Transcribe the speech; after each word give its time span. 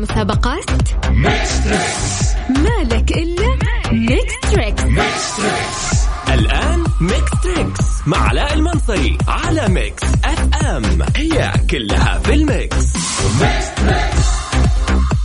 المسابقات؟ 0.00 0.64
مالك 2.48 3.10
إلا 3.10 3.58
Mix 3.92 4.34
Trix. 4.52 4.82
الآن 6.28 6.84
Mix 7.00 7.30
Trix 7.42 7.84
مع 8.06 8.18
علاء 8.28 8.54
المنصري 8.54 9.18
على 9.28 9.68
Mix 9.68 10.02
FM. 10.24 11.02
هي 11.16 11.52
كلها 11.70 12.18
في 12.18 12.34
ال 12.34 12.44
mix. 12.44 12.86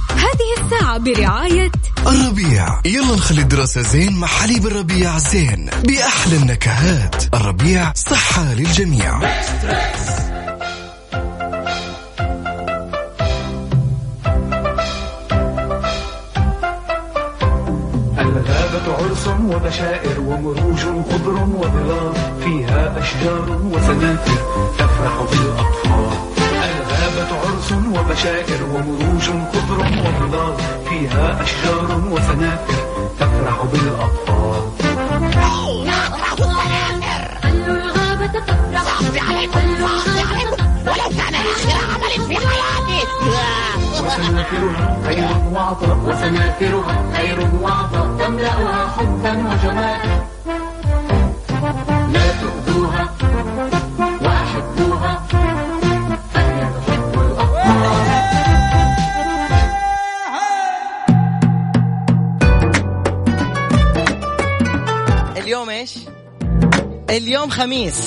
هذه 0.10 0.64
الساعة 0.66 0.98
برعاية 0.98 1.72
الربيع. 2.08 2.82
يلا 2.86 3.16
نخلي 3.16 3.42
الدراسة 3.42 3.82
زين 3.82 4.14
مع 4.16 4.28
حليب 4.28 4.68
الربيع 4.68 5.18
زين 5.18 5.70
بأحلى 5.84 6.36
النكهات. 6.36 7.34
الربيع 7.34 7.94
صحة 7.94 8.54
للجميع. 8.54 9.18
الغابة 9.18 9.95
عرس 19.26 19.40
وبشائر 19.56 20.20
ومروج 20.20 20.80
خضر 21.10 21.38
وظلال 21.60 22.14
فيها 22.44 23.00
أشجار 23.00 23.62
وسنافر 23.74 24.40
تفرح 24.78 25.16
بالأطفال. 25.32 26.18
الغابة 26.78 27.32
عرس 27.46 27.72
وبشائر 27.72 28.64
ومروج 28.64 29.26
خضر 29.54 29.80
وظلال 29.80 30.56
فيها 30.90 31.42
أشجار 31.44 32.02
وسنافر 32.12 32.80
تفرح 33.20 33.58
بالأطفال. 33.72 34.62
خلوا 37.44 37.76
الغابة 37.78 38.28
تفرح. 38.28 38.84
خلوا 39.02 39.08
الغابة 39.08 39.65
وسنافرها 44.26 44.98
خير 45.06 45.28
وعطاء 45.54 45.98
وسنافرها 46.06 47.12
خير 47.14 47.48
وعطاء 47.62 48.18
تملأها 48.20 48.88
حبا 48.88 49.32
وجمالا 49.32 50.26
لا 52.14 52.26
تؤذوها 52.42 53.14
وأحبوها 54.22 55.22
فهي 56.34 56.70
تحب 56.88 57.16
اليوم 65.38 65.70
إيش؟ 65.70 65.98
اليوم 67.10 67.50
خميس 67.50 68.06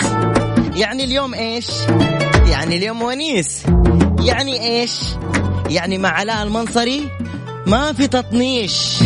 يعني 0.76 1.04
اليوم 1.04 1.34
إيش؟ 1.34 1.70
يعني 2.50 2.76
اليوم 2.76 3.02
ونيس 3.02 3.62
يعني 4.20 4.60
إيش؟ 4.60 5.00
يعني 5.68 5.98
مع 5.98 6.08
علاء 6.08 6.42
المنصري 6.42 7.08
ما 7.66 7.92
في 7.92 8.06
تطنيش. 8.06 9.00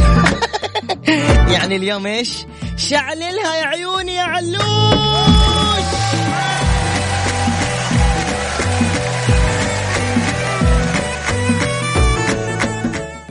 يعني 1.54 1.76
اليوم 1.76 2.06
إيش؟ 2.06 2.46
شعللها 2.76 3.56
يا 3.56 3.66
عيوني 3.66 4.14
يا 4.14 4.22
علوش. 4.22 4.62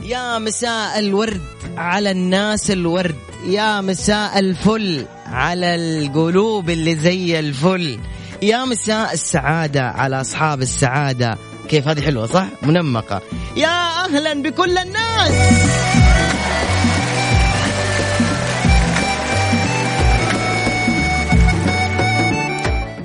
يا 0.02 0.38
مساء 0.38 0.98
الورد 0.98 1.40
على 1.76 2.10
الناس 2.10 2.70
الورد. 2.70 3.16
يا 3.46 3.80
مساء 3.80 4.38
الفل 4.38 5.06
على 5.26 5.74
القلوب 5.74 6.70
اللي 6.70 6.96
زي 6.96 7.38
الفل. 7.38 7.98
يا 8.42 8.64
مساء 8.64 9.12
السعادة 9.12 9.82
على 9.82 10.20
أصحاب 10.20 10.62
السعادة. 10.62 11.38
كيف 11.72 11.88
هذه 11.88 12.00
حلوة 12.00 12.26
صح؟ 12.26 12.46
منمقة. 12.62 13.22
يا 13.56 14.04
أهلا 14.04 14.42
بكل 14.42 14.78
الناس! 14.78 15.32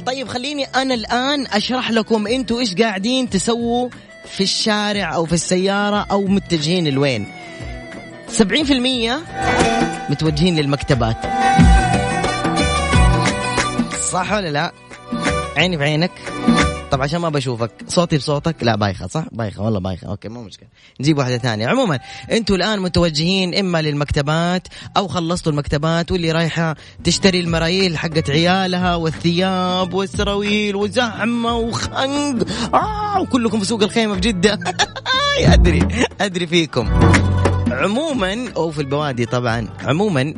طيب 0.06 0.28
خليني 0.28 0.66
أنا 0.66 0.94
الآن 0.94 1.48
أشرح 1.48 1.92
لكم 1.92 2.28
أنتوا 2.28 2.60
إيش 2.60 2.76
قاعدين 2.76 3.30
تسووا 3.30 3.90
في 4.26 4.44
الشارع 4.44 5.16
أو 5.16 5.26
في 5.26 5.34
السيارة 5.34 6.06
أو 6.12 6.22
متجهين 6.26 6.88
لوين. 6.88 7.28
70% 8.38 8.42
متوجهين 10.10 10.56
للمكتبات. 10.56 11.18
صح 14.12 14.32
ولا 14.34 14.50
لا؟ 14.50 14.72
عيني 15.58 15.78
في 15.78 15.84
عينك 15.84 16.12
طب 16.92 17.02
عشان 17.02 17.20
ما 17.20 17.30
بشوفك 17.30 17.72
صوتي 17.88 18.18
بصوتك؟ 18.18 18.56
لا 18.62 18.76
بايخة 18.76 19.08
صح؟ 19.08 19.26
بايخة 19.32 19.64
والله 19.64 19.80
بايخة. 19.80 20.08
أوكي 20.08 20.30
مو 20.30 20.44
مشكلة. 20.44 20.68
نجيب 21.00 21.18
واحدة 21.18 21.38
ثانية. 21.38 21.68
عموما 21.68 22.00
أنتوا 22.32 22.56
الآن 22.56 22.80
متوجهين 22.80 23.56
إما 23.56 23.82
للمكتبات 23.82 24.68
أو 24.98 25.08
خلصتوا 25.08 25.52
المكتبات 25.52 26.12
واللي 26.12 26.32
رايحة 26.32 26.76
تشتري 27.04 27.40
المرايل 27.40 27.98
حقت 27.98 28.30
عيالها 28.30 28.96
والثياب 28.96 29.94
والسراويل 29.94 30.76
وزحمة 30.76 31.56
وخنق. 31.58 32.48
آه 32.74 33.22
وكلكم 33.22 33.60
في 33.60 33.66
سوق 33.66 33.84
الخيمة 33.84 34.14
في 34.14 34.20
جدة. 34.20 34.60
أدري 35.54 35.88
أدري 36.22 36.48
فيكم. 36.48 36.90
عموما 37.72 38.50
أو 38.56 38.72
في 38.72 38.82
البوادي 38.82 39.26
طبعا 39.26 39.68
عموما 39.84 40.34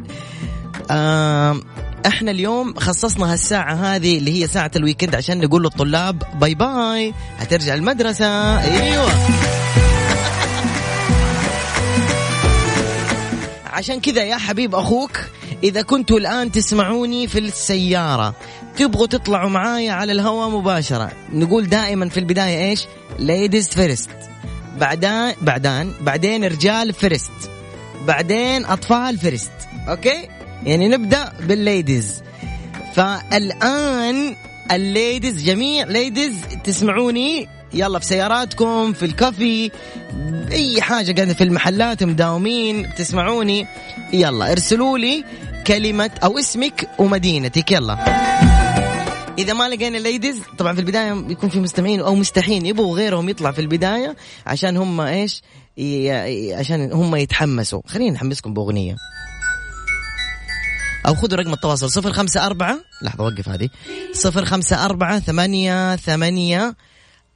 آه 0.91 1.61
إحنا 2.05 2.31
اليوم 2.31 2.73
خصصنا 2.77 3.33
هالساعة 3.33 3.73
هذه 3.73 4.17
اللي 4.17 4.41
هي 4.41 4.47
ساعة 4.47 4.71
ال 4.75 4.80
weekend 4.80 5.15
عشان 5.15 5.39
نقول 5.39 5.63
للطلاب 5.63 6.23
bye 6.39 6.55
bye. 6.55 7.13
هترجع 7.37 7.73
المدرسة. 7.73 8.59
أيوه. 8.61 9.11
عشان 13.73 13.99
كذا 13.99 14.23
يا 14.23 14.37
حبيب 14.37 14.75
أخوك 14.75 15.19
إذا 15.63 15.81
كنتوا 15.81 16.17
الآن 16.17 16.51
تسمعوني 16.51 17.27
في 17.27 17.39
السيارة 17.39 18.33
تبغوا 18.77 19.07
تطلعوا 19.07 19.49
معايا 19.49 19.91
على 19.91 20.11
الهواء 20.11 20.49
مباشرة. 20.49 21.11
نقول 21.33 21.69
دائما 21.69 22.09
في 22.09 22.19
البداية 22.19 22.69
إيش؟ 22.69 22.85
ladies 23.19 23.69
first 23.69 24.09
بعدين 24.79 25.33
بعدين 25.41 25.93
بعدين 26.01 26.43
رجال 26.43 26.93
first 26.93 27.31
بعدين 28.07 28.65
أطفال 28.65 29.17
first 29.17 29.51
okay؟ 29.89 30.38
يعني 30.65 30.87
نبدأ 30.87 31.33
بال 31.47 31.66
ladies 31.66 32.23
فالآن 32.93 34.35
ال 34.71 34.82
ladies 34.82 35.43
جميع 35.43 35.85
ladies 35.85 36.33
تسمعوني. 36.63 37.47
يلا 37.73 37.99
في 37.99 38.05
سياراتكم 38.05 38.93
في 38.93 39.05
الكافي 39.05 39.71
أي 40.51 40.81
حاجة 40.81 41.11
قاعدة 41.11 41.33
في 41.33 41.43
المحلات 41.43 42.03
مداومين 42.03 42.95
تسمعوني. 42.95 43.67
يلا 44.13 44.51
ارسلوا 44.51 44.97
لي 44.97 45.23
كلمة 45.67 46.11
أو 46.23 46.39
اسمك 46.39 46.89
ومدينتك. 46.97 47.71
يلا. 47.71 47.97
إذا 49.39 49.53
ما 49.53 49.69
لقينا 49.69 49.97
ال 49.97 50.04
ladies 50.04 50.41
طبعا 50.57 50.73
في 50.73 50.79
البداية 50.79 51.25
يكون 51.29 51.49
في 51.49 51.59
مستمعين 51.59 51.99
أو 51.99 52.15
مستحين 52.15 52.65
يبغوا 52.65 52.95
غيرهم 52.95 53.29
يطلع 53.29 53.51
في 53.51 53.61
البداية 53.61 54.15
عشان 54.47 54.77
هم 54.77 55.01
إيش؟ 55.01 55.41
عشان 56.53 56.91
هم 56.93 57.15
يتحمسوا. 57.15 57.81
خلينا 57.87 58.11
نحمسكم 58.11 58.53
بأغنية. 58.53 58.95
أو 61.09 61.15
خذوا 61.15 61.39
رقم 61.39 61.53
التواصل 61.53 61.91
صفر 61.91 62.13
خمسة 62.13 62.45
أربعة 62.45 62.79
لحظة 63.01 63.23
وقف 63.23 63.49
هذه 63.49 63.69
صفر 64.13 64.45
خمسة 64.45 64.85
أربعة 64.85 65.19
ثمانية 65.19 65.95
ثمانية 65.95 66.75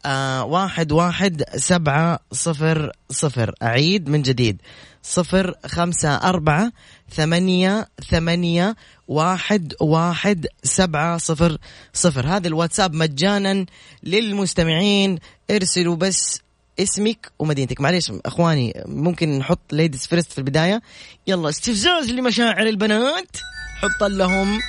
آه 0.05 0.43
واحد 0.43 0.91
واحد 0.91 1.43
سبعة 1.55 2.19
صفر 2.31 2.91
صفر. 3.09 3.55
أعيد 3.63 4.09
من 4.09 4.21
جديد 4.21 4.61
صفر 5.03 5.53
خمسة 5.65 6.15
أربعة 6.15 6.71
ثمانية 7.11 7.87
ثمانية 8.09 8.75
واحد 9.07 9.73
واحد 9.81 10.47
سبعة 10.63 11.17
صفر 11.17 11.57
صفر. 11.93 12.27
هذا 12.27 12.47
الواتساب 12.47 12.93
مجانا 12.93 13.65
للمستمعين 14.03 15.19
ارسلوا 15.51 15.95
بس 15.95 16.41
اسمك 16.79 17.31
ومدينتك. 17.39 17.81
معليش 17.81 18.11
أخواني 18.25 18.83
ممكن 18.85 19.39
نحط 19.39 19.73
ladies 19.73 20.07
first 20.07 20.31
في 20.31 20.37
البداية. 20.37 20.81
يلا 21.27 21.49
استفزاز 21.49 22.09
لمشاعر 22.09 22.67
البنات. 22.67 23.37
حط 23.83 24.03
لهم 24.03 24.59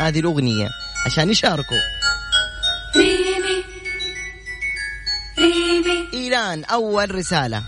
هذه 0.00 0.20
الأغنية 0.20 0.68
عشان 1.06 1.30
يشاركوا. 1.30 1.76
ريمي. 2.96 3.64
ريمي. 5.38 6.08
إيلان 6.14 6.64
أول 6.64 7.14
رسالة. 7.14 7.62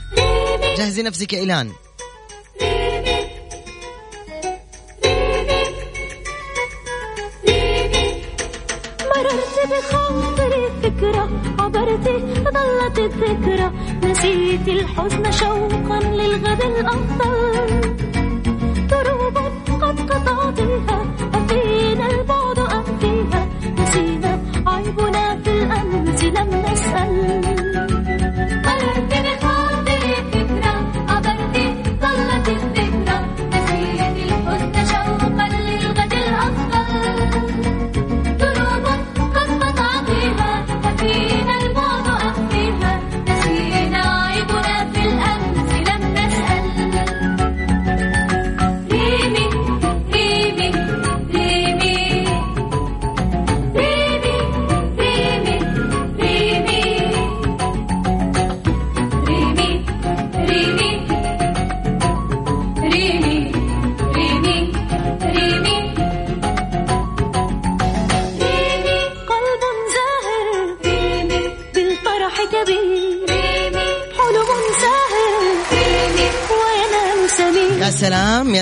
جهزي 0.79 1.03
نفسك 1.03 1.33
يا 1.33 1.63
مررت 9.17 9.57
بخاطري 9.71 10.71
فكرة 10.83 11.31
عبرتي 11.59 12.19
ظلت 12.45 12.99
الذكرى. 12.99 13.73
نسيت 14.03 14.69
الحزن 14.69 15.33
شوقا 15.33 16.01
للغد 16.01 16.63
الأفضل. 16.63 17.81
دروب 18.89 19.64
قد 19.83 20.01
قطعت 20.11 20.59
أفينا 21.35 22.07
البعد 22.11 22.59
أم 22.59 22.85
فيها 23.01 23.49
نسينا 23.79 24.33
عيبنا 24.67 25.37
في 25.45 25.51
الأمس 25.51 26.25
لم 26.25 26.49
نسأل. 26.73 27.94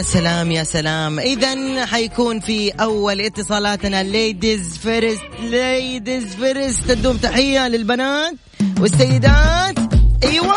يا 0.02 0.06
سلام 0.06 0.50
يا 0.50 0.64
سلام. 0.64 1.18
اذا 1.18 1.86
حيكون 1.86 2.40
في 2.40 2.70
أول 2.70 3.20
اتصالاتنا. 3.20 4.02
ladies 4.02 4.78
first 4.78 5.22
ladies 5.42 6.24
first 6.34 6.88
تدوم 6.88 7.16
تحية 7.16 7.68
للبنات 7.68 8.34
والسيدات. 8.80 9.78
أيوه 10.24 10.56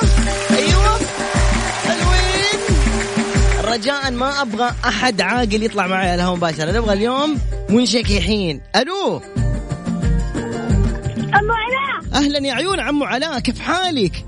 أيوه. 0.51 0.99
حلوين 1.85 2.59
رجاء 3.63 4.11
ما 4.11 4.41
أبغى 4.41 4.71
أحد 4.85 5.21
عاقل 5.21 5.63
يطلع 5.63 5.87
معي 5.87 6.07
على 6.09 6.15
الهواء 6.15 6.37
مباشرة. 6.37 6.71
نبغى 6.71 6.93
اليوم 6.93 7.39
منشكحين. 7.69 8.61
ألو. 8.75 9.21
أم 11.17 11.51
علاء. 11.51 12.13
أهلا 12.13 12.47
يا 12.47 12.53
عيون 12.53 12.79
عمو 12.79 13.05
علاء. 13.05 13.39
كيف 13.39 13.59
حالك؟ 13.59 14.25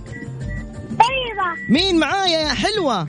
طيبة. 0.89 1.49
مين 1.69 1.99
معايا 1.99 2.39
يا 2.39 2.53
حلوة؟ 2.53 3.07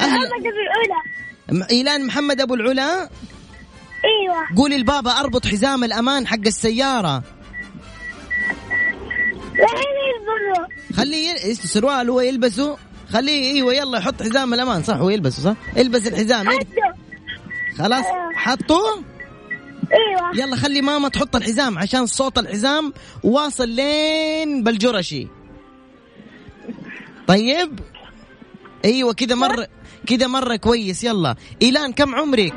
أهلا. 0.00 0.16
محمد 0.18 0.46
أبو 0.46 0.60
العلا 0.66 1.70
إيلان 1.70 2.06
محمد 2.06 2.40
أبو 2.40 2.54
العلا؟ 2.54 3.08
أيوة. 4.04 4.56
قولي 4.56 4.76
البابا 4.76 5.10
أربط 5.10 5.46
حزام 5.46 5.84
الأمان 5.84 6.26
حق 6.26 6.46
السيارة. 6.46 7.22
خليه 10.96 11.28
يل... 11.30 11.36
إيش 11.36 11.64
السروال 11.64 12.10
هو 12.10 12.20
يلبسه؟ 12.20 12.76
خليه 13.12 13.54
إيوه 13.54 13.74
يلا 13.74 13.98
يحط 13.98 14.22
حزام 14.22 14.54
الأمان. 14.54 14.82
صح 14.82 14.94
هو 14.96 15.10
يلبسه 15.10 15.42
صح؟ 15.42 15.54
البس 15.76 16.06
الحزام 16.06 16.46
يل- 16.50 16.58
حطوا 16.58 17.84
خلاص 17.84 18.04
حطه؟ 18.34 19.04
أيوة. 19.92 20.36
يلا 20.46 20.56
خلي 20.56 20.80
ماما 20.80 21.08
تحط 21.08 21.36
الحزام 21.36 21.78
عشان 21.78 22.06
صوت 22.06 22.38
الحزام 22.38 22.92
واصل 23.24 23.68
لين 23.68 24.62
بالجرشي. 24.64 25.28
طيب. 27.26 27.80
أيوه 28.84 29.12
كذا 29.12 29.34
مرة 29.34 29.68
كذا 30.06 30.26
مرة 30.26 30.56
كويس. 30.56 31.04
يلا. 31.04 31.36
إيلان 31.62 31.92
كم 31.92 32.14
عمرك؟ 32.14 32.56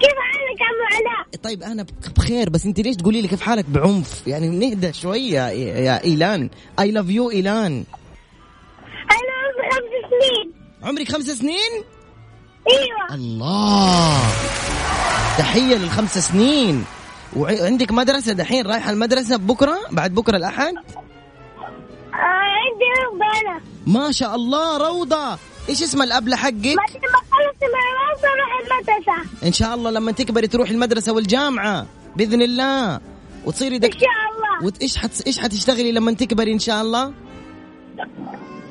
كيف 0.00 0.16
حالك 0.18 0.60
عم 0.60 0.96
علاء؟ 0.96 1.26
طيب 1.42 1.62
أنا 1.62 1.86
بخير 2.16 2.50
بس 2.50 2.66
أنت 2.66 2.80
ليش 2.80 2.96
تقولي 2.96 3.22
لي 3.22 3.28
كيف 3.28 3.40
حالك؟ 3.40 3.64
بعنف. 3.68 4.26
يعني 4.26 4.48
نهدى 4.48 4.92
شوية 4.92 5.48
يا 5.48 5.78
يا 5.78 6.04
إيلان. 6.04 6.50
I 6.80 6.90
love 6.90 7.08
you 7.08 7.30
إيلان. 7.30 7.84
أنا 9.10 9.34
عمري 9.44 9.70
خمس 9.70 10.10
سنين. 10.10 10.52
عمرك 10.82 11.12
خمس 11.12 11.26
سنين؟ 11.26 11.84
أيوة. 12.68 13.14
الله. 13.14 14.18
تحية 15.38 15.76
للخمس 15.76 16.18
سنين. 16.18 16.84
وعندك 17.36 17.92
مدرسة 17.92 18.32
دحين 18.32 18.66
رايحة 18.66 18.90
المدرسة 18.90 19.36
بكرة؟ 19.36 19.78
بعد 19.90 20.14
بكرة 20.14 20.36
الأحد؟ 20.36 20.74
عندي 22.64 22.88
رغبة 23.02 23.40
أنا. 23.40 23.60
ما 23.86 24.12
شاء 24.12 24.34
الله 24.34 24.76
روضة. 24.76 25.38
إيش 25.68 25.82
اسم 25.82 26.02
الأبلة 26.02 26.36
حقك؟ 26.36 26.76
ما 26.76 26.82
خلصت 27.30 27.62
المدرسة 27.62 28.28
أروح 28.32 28.50
المدرسة. 28.62 29.46
إن 29.46 29.52
شاء 29.52 29.74
الله 29.74 29.90
لما 29.90 30.12
تكبري 30.12 30.46
تروحي 30.46 30.72
المدرسة 30.72 31.12
والجامعة 31.12 31.86
بإذن 32.16 32.42
الله. 32.42 33.00
وتصيري 33.44 33.76
إن 33.76 33.80
دك... 33.80 33.92
شاء 33.92 34.00
الله. 34.00 34.66
وت... 34.66 34.82
إيش 34.82 34.96
حت... 34.96 35.26
إيش 35.26 35.38
حتشتغلي 35.38 35.92
لما 35.92 36.12
تكبري 36.12 36.52
إن 36.52 36.58
شاء 36.58 36.82
الله؟ 36.82 37.12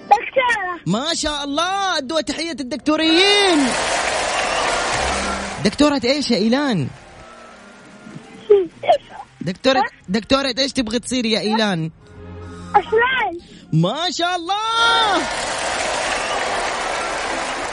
دكتورة. 0.03 0.79
ما 0.87 1.13
شاء 1.13 1.43
الله. 1.43 1.97
ادوا 1.97 2.21
تحية 2.21 2.51
الدكتوريين 2.51 3.67
دكتورة 5.65 6.01
إيش 6.05 6.31
يا 6.31 6.37
إيلان؟ 6.37 6.87
دكتورة 9.41 9.83
دكتورة 10.09 10.55
إيش 10.59 10.73
تبغي 10.73 10.99
تصيري 10.99 11.31
يا 11.31 11.39
إيلان؟ 11.39 11.91
أسنان. 12.75 13.52
ما 13.73 14.09
شاء 14.11 14.35
الله! 14.35 15.27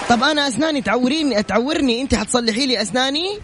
طب 0.09 0.23
أنا 0.23 0.49
أسناني 0.49 0.83
تعوريني 0.83 1.43
تعورني. 1.43 2.03
أنت 2.03 2.15
حتصلحي 2.15 2.67
لي 2.67 2.83
أسناني؟ 2.83 3.35
إن 3.35 3.41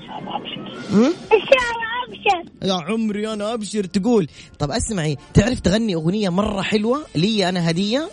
شاء 0.00 0.18
الله 0.18 1.94
أبشر؟ 2.08 2.50
يا 2.62 2.74
عمري 2.74 3.32
أنا 3.32 3.54
أبشر 3.54 3.84
تقول. 3.84 4.28
طب 4.58 4.70
اسمعي 4.70 5.16
تعرف 5.34 5.60
تغني 5.60 5.94
أغنية 5.94 6.28
مرة 6.28 6.62
حلوة؟ 6.62 7.06
لي 7.14 7.48
أنا 7.48 7.70
هدية؟ 7.70 8.10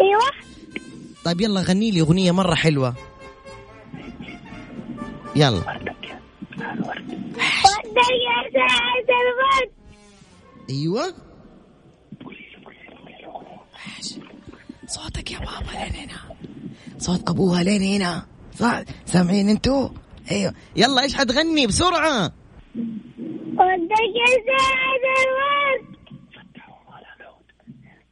أيوة. 0.00 0.30
طيب 1.24 1.40
يلا 1.40 1.60
غني 1.60 1.90
لي 1.90 2.00
أغنية 2.00 2.32
مرة 2.32 2.54
حلوة. 2.54 2.94
يلا. 5.36 5.58
ودك 5.58 6.06
يا 8.26 8.66
الورد 9.08 9.70
أيوه. 10.70 11.14
صوتك 14.86 15.30
يا 15.30 15.38
بابا 15.38 15.70
لين 15.72 15.94
هنا. 15.94 16.36
صوت 16.98 17.28
أبوها 17.28 17.62
لين 17.62 17.82
هنا. 17.82 18.26
صح 18.58 18.82
سامعين 19.06 19.48
انتو؟ 19.48 19.90
أيوه. 20.30 20.54
يلا 20.76 21.02
إيش 21.02 21.14
حتغني 21.14 21.66
بسرعة؟ 21.66 22.32
ودك 23.52 24.06
يا 24.20 24.30
ساعة 24.46 25.04
الورد 25.24 25.96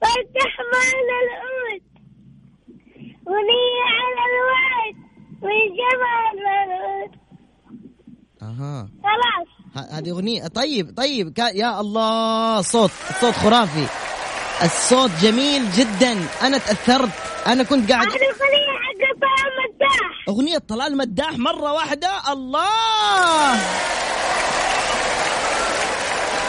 فتح 0.01 0.53
معنا 0.73 1.17
العود 1.25 1.83
ونية 3.27 3.85
على 3.99 4.23
الورد 4.31 4.97
والجمال 5.43 6.37
الورد 6.65 7.15
أها. 8.43 8.89
خلاص. 9.03 9.49
هذه 9.91 10.11
أغنية. 10.11 10.47
طيب 10.47 10.95
طيب. 10.97 11.39
يا 11.39 11.81
الله 11.81 12.61
صوت 12.61 12.91
الصوت 13.11 13.35
خرافي. 13.35 13.87
الصوت 14.65 15.11
جميل 15.23 15.73
جدا. 15.73 16.17
أنا 16.43 16.59
تأثرت. 16.59 17.11
أنا 17.47 17.63
كنت 17.63 17.93
قاعد 17.93 18.07
حق 18.07 18.19
طعم 19.21 19.53
مداح. 19.65 20.25
أغنية 20.29 20.59
طلال 20.59 20.97
مداح 20.97 21.39
مرة 21.39 21.73
واحدة. 21.73 22.33
الله! 22.33 23.55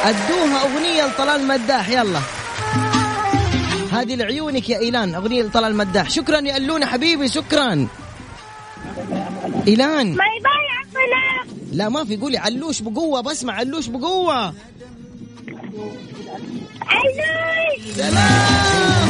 أدوها 0.04 0.62
أغنية 0.62 1.06
لطلال 1.06 1.48
مداح. 1.48 1.90
يلا. 1.90 2.20
هذه 3.92 4.16
لعيونك 4.16 4.70
يا 4.70 4.80
إيلان. 4.80 5.16
أغنية 5.16 5.44
لطلال 5.44 5.76
مداح. 5.76 6.10
شكرا 6.10 6.40
يا 6.40 6.58
الونه 6.58 6.86
حبيبي. 6.86 7.28
شكرا. 7.28 7.88
إيلان. 9.68 10.16
ما 10.16 10.24
عقنا 10.24 11.56
لا 11.72 11.90
ما 11.90 12.06
في 12.06 12.18
قولي 12.18 12.38
علوش 12.38 12.82
بقوة. 12.82 13.22
بسمع 13.22 13.54
علوش 13.54 13.88
بقوة. 13.88 14.54
سلام 17.96 19.10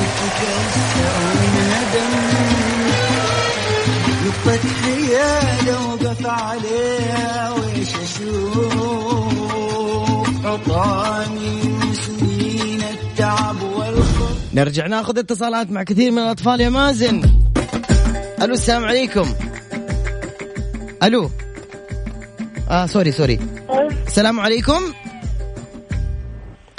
نقطة 4.25 4.59
حيادة 4.83 5.75
وقف 5.79 6.25
عليها 6.25 7.51
ويش 7.51 7.95
أشوف 7.95 9.35
عطاني 10.45 11.63
من 11.63 11.93
سنين 11.93 12.81
التعب 12.81 13.61
والخوف 13.63 14.37
نرجع 14.53 14.87
ناخذ 14.87 15.19
اتصالات 15.19 15.71
مع 15.71 15.83
كثير 15.83 16.11
من 16.11 16.19
الأطفال 16.19 16.61
يا 16.61 16.69
مازن. 16.69 17.21
ألو 18.41 18.53
السلام 18.53 18.85
عليكم. 18.85 19.33
ألو. 21.03 21.29
آه 22.69 22.85
sorry 22.85 23.11
sorry. 23.11 23.39
السلام 24.07 24.39
عليكم. 24.39 24.93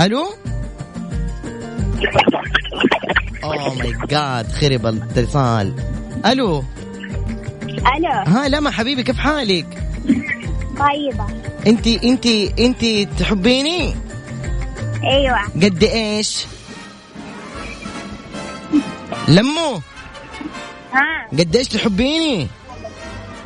ألو. 0.01 0.27
oh 3.45 3.75
my 3.75 3.93
God 4.09 4.53
خرب 4.53 4.87
الاتصال. 4.87 5.75
ألو. 6.27 6.65
ألو. 7.97 8.11
ها 8.27 8.49
لما 8.49 8.71
حبيبي 8.71 9.03
كيف 9.03 9.19
حالك؟ 9.19 9.67
طيبة. 10.79 11.27
انت 11.67 11.87
انت 11.87 12.27
انت 12.59 12.85
تحبيني؟ 13.19 13.95
أيوة. 15.05 15.39
قد 15.63 15.85
إيش؟ 15.85 16.47
لمو. 19.29 19.81
ها. 20.93 21.29
قد 21.39 21.57
إيش 21.57 21.69
تحبيني؟ 21.69 22.49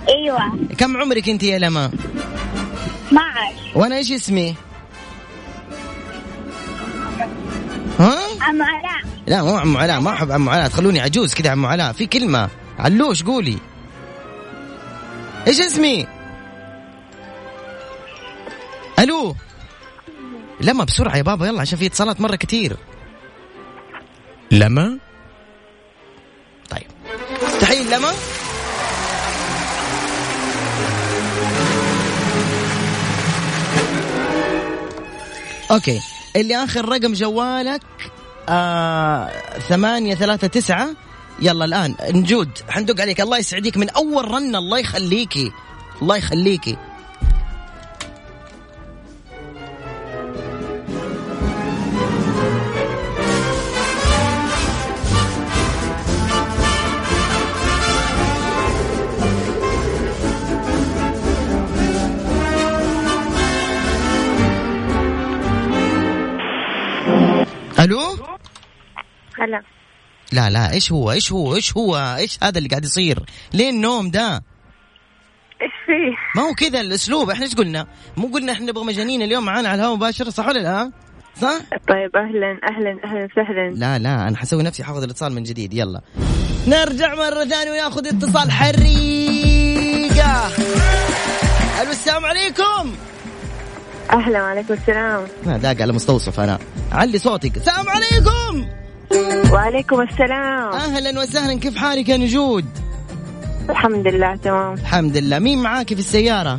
أيوة. 0.08 0.38
كم 0.78 0.96
عمرك 0.96 1.28
انت 1.28 1.42
يا 1.42 1.58
لما 1.58 1.86
12 1.86 3.24
وأنا 3.74 3.96
إيش 3.96 4.12
اسمي؟ 4.12 4.54
عم 8.40 8.62
علاء 8.62 9.00
لا 9.26 9.42
مو 9.42 9.56
عمو 9.56 9.78
علاء 9.78 10.00
ما 10.00 10.10
أحب 10.10 10.30
عمو 10.30 10.50
علاء 10.50 10.68
تخلوني 10.68 11.00
عجوز 11.00 11.34
كذا 11.34 11.50
عمو 11.50 11.66
علاء 11.68 11.92
في 11.92 12.06
كلمة. 12.06 12.48
علوش 12.78 13.22
قولي. 13.22 13.58
إيش 15.46 15.60
اسمي؟ 15.60 16.06
ألو. 18.98 19.36
لما 20.60 20.84
بسرعة 20.84 21.16
يا 21.16 21.22
بابا 21.22 21.46
يلا 21.46 21.60
عشان 21.60 21.78
في 21.78 21.86
اتصالات 21.86 22.20
مرة 22.20 22.36
كتير. 22.36 22.76
لما؟ 24.50 24.98
طيب. 26.70 26.86
تحية 27.60 27.82
لما 27.82 28.12
أوكي. 35.70 36.00
اللي 36.36 36.56
آخر 36.56 36.88
رقم 36.88 37.12
جوالك. 37.12 37.82
آه 38.50 39.30
ثمانية 39.68 40.14
ثلاثة 40.14 40.46
تسعة. 40.46 40.90
يلا 41.42 41.64
الآن. 41.64 41.94
نجود 42.10 42.48
حندق 42.68 43.00
عليك. 43.00 43.20
الله 43.20 43.38
يسعديك 43.38 43.76
من 43.76 43.90
أول 43.90 44.30
رنه 44.30 44.58
الله 44.58 44.78
يخليكي. 44.78 45.52
الله 46.02 46.16
يخليكي. 46.16 46.76
هلا. 69.40 69.62
لا 70.32 70.50
لا 70.50 70.72
إيش 70.72 70.92
هو؟ 70.92 71.12
إيش 71.12 71.32
هو؟ 71.32 71.54
إيش 71.54 71.76
هو؟ 71.76 71.96
إيش 72.18 72.38
هذا 72.42 72.58
اللي 72.58 72.68
قاعد 72.68 72.84
يصير؟ 72.84 73.24
ليه 73.54 73.70
النوم 73.70 74.10
ده. 74.10 74.42
إيش 75.62 75.72
فيه؟ 75.86 76.40
ما 76.40 76.48
هو 76.48 76.54
كذا 76.54 76.80
الأسلوب. 76.80 77.30
إحنا 77.30 77.44
إيش 77.44 77.54
قلنا؟ 77.54 77.86
مو 78.16 78.26
قلنا 78.26 78.52
إحنا 78.52 78.66
نبغى 78.66 78.84
مجانين 78.84 79.22
اليوم 79.22 79.44
معانا 79.44 79.68
على 79.68 79.80
الهواء 79.80 79.96
مباشر 79.96 80.30
صح 80.30 80.46
ولا 80.46 80.58
لا؟ 80.58 80.92
صح؟ 81.40 81.58
طيب 81.88 82.16
أهلا 82.16 82.58
أهلا 82.70 82.98
أهلا 83.04 83.28
وسهلا 83.32 83.70
لا 83.70 83.98
لا 83.98 84.28
أنا 84.28 84.36
حسوي 84.36 84.62
نفسي 84.62 84.84
حاخذ 84.84 85.02
الاتصال 85.02 85.32
من 85.32 85.42
جديد. 85.42 85.74
يلا. 85.74 86.00
نرجع 86.66 87.14
مرة 87.14 87.44
ثانية 87.44 87.70
وناخذ 87.70 88.06
اتصال 88.06 88.50
حريقة. 88.50 90.46
ألو 91.82 91.90
السلام 91.90 92.24
عليكم. 92.24 92.94
أهلا 94.12 94.42
وعليكم 94.42 94.74
السلام. 94.74 95.26
ما 95.46 95.56
داق 95.56 95.82
على 95.82 95.92
مستوصف 95.92 96.40
أنا. 96.40 96.58
علي 96.92 97.18
صوتك. 97.18 97.56
السلام 97.56 97.86
عليكم. 97.88 98.79
وعليكم 99.52 100.00
السلام. 100.00 100.72
أهلا 100.72 101.20
وسهلا 101.20 101.58
كيف 101.58 101.76
حالك 101.76 102.08
يا 102.08 102.16
نجود؟ 102.16 102.64
الحمد 103.70 104.06
لله 104.06 104.36
تمام. 104.36 104.74
الحمد 104.74 105.16
لله. 105.16 105.38
مين 105.38 105.62
معاكي 105.62 105.94
في 105.94 106.00
السيارة؟ 106.00 106.58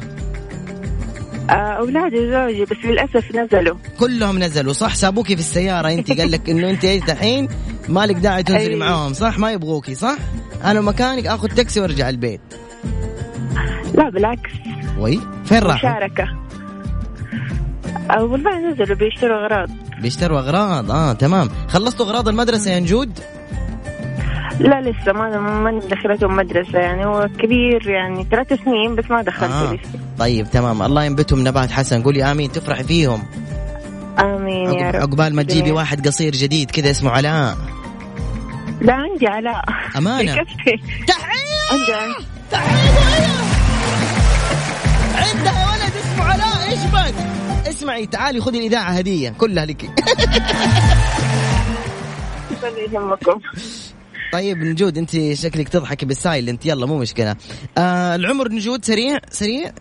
آه، 1.49 1.53
اولادي 1.53 2.19
وزوجي 2.19 2.65
بس 2.65 2.85
للأسف 2.85 3.35
نزلوا. 3.35 3.77
كلهم 3.99 4.39
نزلوا 4.39 4.73
صح؟ 4.73 4.95
سابوكي 4.95 5.35
في 5.35 5.41
السيارة 5.41 5.93
أنت؟ 5.93 6.19
قال 6.19 6.31
لك 6.31 6.49
إنه 6.49 6.69
أنت 6.69 6.85
إيش 6.85 7.03
دحين 7.03 7.47
مالك 7.89 8.15
داعي 8.15 8.43
تنزلي. 8.43 8.75
معاهم 8.75 9.13
صح؟ 9.13 9.39
ما 9.39 9.51
يبغوكي 9.51 9.95
صح؟ 9.95 10.17
أنا 10.63 10.81
مكانك 10.81 11.27
آخذ 11.27 11.47
تاكسي 11.47 11.79
وأرجع 11.79 12.09
البيت. 12.09 12.41
لا 13.93 14.09
بالعكس. 14.09 14.51
وي 14.99 15.21
فين 15.45 15.59
راحوا؟ 15.59 15.89
مشاركة. 15.89 16.27
آه، 18.11 18.23
والله 18.23 18.71
نزلوا 18.71 18.97
بيشتروا 18.97 19.45
أغراض. 19.45 19.69
بيشتروا 20.01 20.39
أغراض. 20.39 20.91
آه 20.91 21.13
تمام. 21.13 21.49
خلصتوا 21.67 22.05
أغراض 22.05 22.27
المدرسة 22.27 22.71
يا 22.71 22.79
نجود؟ 22.79 23.19
لا 24.59 24.81
لسه 24.81 25.13
ما 25.13 25.39
ما 25.39 25.79
دخلتهم 25.79 26.35
مدرسة 26.35 26.79
يعني 26.79 27.05
هو 27.05 27.29
كبير 27.39 27.89
يعني 27.89 28.27
ثلاث 28.31 28.53
سنين 28.65 28.95
بس 28.95 29.11
ما 29.11 29.21
دخلته 29.21 29.69
آه. 29.69 29.73
لسه. 29.73 29.99
طيب 30.19 30.49
تمام. 30.51 30.81
الله 30.81 31.03
ينبتهم 31.03 31.47
نبات 31.47 31.71
حسن. 31.71 32.03
قولي 32.03 32.31
آمين 32.31 32.51
تفرحي 32.51 32.83
فيهم. 32.83 33.23
آمين 34.19 34.73
يا 34.73 34.91
رب. 34.91 34.95
عقبال 34.95 35.35
ما 35.35 35.43
تجيبي. 35.43 35.71
واحد 35.71 36.07
قصير 36.07 36.31
جديد 36.33 36.71
كذا 36.71 36.91
اسمه 36.91 37.11
علاء. 37.11 37.57
لا 38.81 38.93
عندي 38.93 39.27
علاء. 39.27 39.61
عندي 39.95 40.31
عندي. 41.93 42.27
تحية 42.51 43.31
عندها 45.15 45.71
ولد 45.71 45.93
اسمه 46.03 46.23
علاء. 46.25 46.69
إيش 46.71 46.79
بك 46.83 47.15
اسمعي 47.67 48.05
تعالي 48.05 48.41
خذي 48.41 48.57
الإذاعة 48.57 48.91
هدية 48.91 49.29
كلها 49.29 49.65
لك. 49.65 49.89
طيب 54.33 54.57
نجود 54.57 54.97
أنت 54.97 55.33
شكلك 55.33 55.69
تضحكي 55.69 56.05
بالسايلنت 56.05 56.65
يلا 56.65 56.85
مو 56.85 56.97
مشكلة. 56.97 57.35
آه 57.77 58.15
العمر 58.15 58.51
نجود 58.51 58.85
سريع؟ 58.85 59.19
سريع؟ 59.29 59.71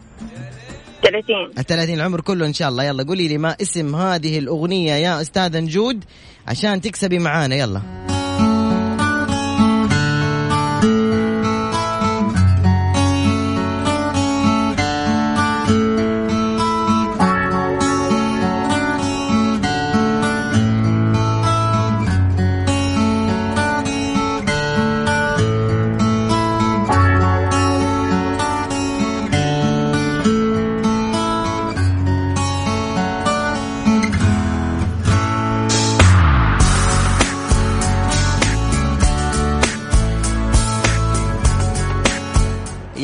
30 1.02 1.52
الثلاثين 1.58 1.94
العمر 1.94 2.20
كله 2.20 2.46
إن 2.46 2.52
شاء 2.52 2.68
الله. 2.68 2.84
يلا 2.84 3.02
قولي 3.02 3.28
لي 3.28 3.38
ما 3.38 3.56
اسم 3.62 3.96
هذه 3.96 4.38
الأغنية 4.38 4.92
يا 4.92 5.20
أستاذة 5.20 5.60
نجود 5.60 6.04
عشان 6.48 6.80
تكسبي 6.80 7.18
معانا. 7.18 7.54
يلا. 7.54 7.82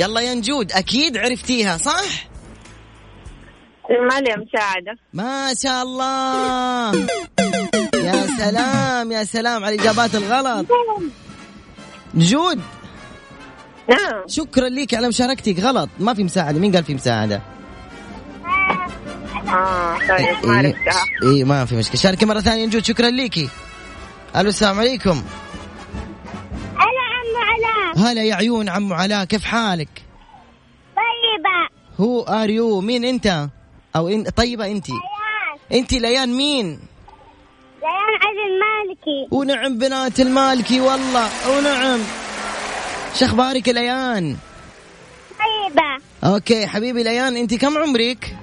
يلا 0.07 0.21
يا 0.21 0.35
نجود 0.35 0.73
أكيد 0.73 1.17
عرفتيها 1.17 1.77
صح؟ 1.77 2.29
ما 3.91 4.21
لي 4.21 4.37
مساعدة؟ 4.37 4.99
ما 5.13 5.55
شاء 5.63 5.83
الله. 5.83 6.95
يا 7.95 8.27
سلام 8.39 9.13
يا 9.13 9.25
سلام 9.25 9.65
على 9.65 9.75
الاجابات 9.75 10.15
الغلط. 10.15 10.67
نجود 12.15 12.61
نعم. 13.89 14.23
شكرا 14.29 14.69
لك 14.69 14.95
على 14.95 15.09
مشاركتك 15.09 15.61
غلط. 15.61 15.89
ما 15.99 16.15
في 16.15 16.25
مساعدة 16.25 16.59
مين 16.59 16.75
قال 16.75 16.85
في 16.85 16.95
مساعدة؟ 16.95 17.43
آه 19.49 19.99
طيب 20.09 20.47
ما 20.47 20.59
عرفتها. 20.59 21.05
اي 21.23 21.45
ما 21.45 21.65
في 21.65 21.77
مشكلة. 21.77 22.01
شاركي 22.01 22.27
مرة 22.27 22.41
ثانية 22.41 22.67
نجود 22.67 22.85
شكرا 22.85 23.11
ليكي. 23.11 23.49
ألو 24.37 24.49
السلام 24.49 24.81
عليكم. 24.81 25.23
هلا 27.97 28.23
يا 28.23 28.35
عيون 28.35 28.69
عمو 28.69 28.95
علاء 28.95 29.25
كيف 29.25 29.45
حالك؟ 29.45 29.89
طيبة. 30.97 31.69
who 32.01 32.23
are 32.23 32.51
you 32.51 32.81
مين 32.81 33.05
انت؟ 33.05 33.49
أو 33.97 34.09
إن... 34.09 34.25
طيبة 34.25 34.67
انت. 34.67 34.87
انت 35.73 35.93
ليان 35.93 36.29
مين؟ 36.37 36.67
ليان 37.83 38.13
عزل 38.23 38.53
مالكي 38.61 39.29
ونعم 39.31 39.79
بنات 39.79 40.21
المالكي 40.21 40.81
والله 40.81 41.29
ونعم. 41.51 42.01
شخبارك 43.15 43.69
ليان؟ 43.69 44.37
طيبة. 45.39 46.03
okay 46.35 46.67
حبيبي 46.67 47.03
ليان 47.03 47.37
انت 47.37 47.55
كم 47.55 47.79
عمرك؟ 47.79 48.37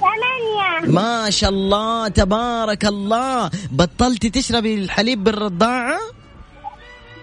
ثمانية. 0.00 0.92
ما 0.94 1.30
شاء 1.30 1.50
الله 1.50 2.08
تبارك 2.08 2.84
الله. 2.84 3.50
بطلتي 3.70 4.30
تشربي 4.30 4.74
الحليب 4.74 5.24
بالرضاعة؟ 5.24 5.98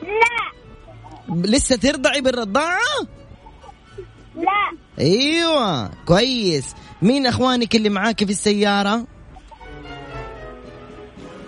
لا. 0.02 0.45
لسه 1.30 1.76
ترضعي 1.76 2.22
بالرضاعة؟ 2.22 2.80
لا. 4.36 4.78
أيوه 5.00 5.92
كويس. 6.06 6.66
مين 7.02 7.26
أخوانك 7.28 7.76
اللي 7.76 7.90
معاك 7.90 8.24
في 8.24 8.32
السيارة؟ 8.32 9.06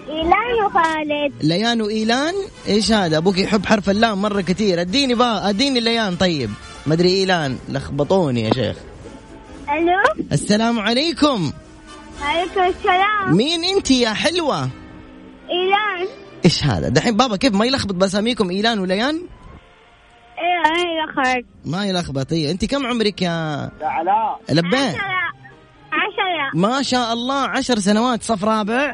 إيلان 0.10 0.66
وخالد 0.66 1.34
ليان 1.44 1.82
وإيلان؟ 1.82 2.34
إيش 2.68 2.92
هذا؟ 2.92 3.18
أبوك 3.18 3.38
يحب 3.38 3.66
حرف 3.66 3.90
اللام 3.90 4.22
مرة 4.22 4.42
كثير. 4.42 4.82
أديني 4.82 5.16
بقى 5.16 5.50
أديني 5.50 5.80
ليان. 5.80 6.16
طيب 6.16 6.50
ما 6.86 6.94
أدري 6.94 7.10
إيلان 7.10 7.58
لخبطوني 7.70 8.42
يا 8.42 8.54
شيخ. 8.54 8.78
ألو؟ 9.70 10.24
السلام 10.32 10.80
عليكم. 10.80 11.52
عليكم 12.22 12.62
السلام. 12.62 13.38
مين 13.38 13.64
أنت 13.64 13.92
يا 13.92 14.10
حلوة؟ 14.14 14.70
إيلان. 15.50 16.08
إيش 16.46 16.64
هذا؟ 16.64 16.90
دحين 16.90 17.18
بابا 17.18 17.36
كيف 17.36 17.54
ما 17.54 17.66
يلخبط 17.66 17.94
بأساميكم 17.94 18.50
إيلان 18.50 18.80
وليان؟ 18.80 19.22
أيوه 20.40 20.66
أيوه 20.78 21.16
خالد 21.16 21.46
ما 21.66 21.86
يلخبط 21.86 22.32
إيه. 22.32 22.52
أنت 22.52 22.66
كم 22.66 22.86
عمرك 22.86 23.22
يا 23.22 23.28
يا 23.82 23.88
علاء 23.88 24.40
لبيه 24.50 24.78
عشرة. 24.78 24.98
عشرة. 25.92 26.52
ما 26.54 26.82
شاء 26.82 27.14
الله 27.14 27.48
عشر 27.48 27.80
سنوات 27.80 28.24
صف 28.24 28.44
رابع. 28.44 28.94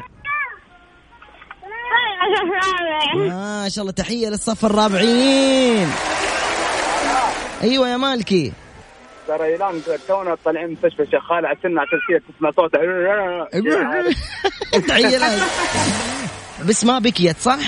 ما 3.16 3.68
شاء 3.68 3.82
الله 3.82 3.92
تحية 3.92 4.28
للصف 4.28 4.64
الرابعين. 4.64 5.88
أيوه 7.62 7.88
يا 7.88 7.96
مالكي. 7.96 8.52
ترى 9.28 9.44
ايلان 9.44 9.82
تونا 10.08 10.36
طالعين 10.44 10.66
من 10.66 10.72
مستشفى 10.72 11.02
الشيخ 11.02 11.22
خالد 11.22 11.44
على 11.44 11.56
عساسية 11.64 12.22
تسمع 12.34 12.50
صوته. 12.50 12.78
تحية 14.88 15.18
لها 15.18 15.46
بس 16.68 16.84
ما 16.84 16.98
بكيت 16.98 17.38
صح؟ 17.38 17.58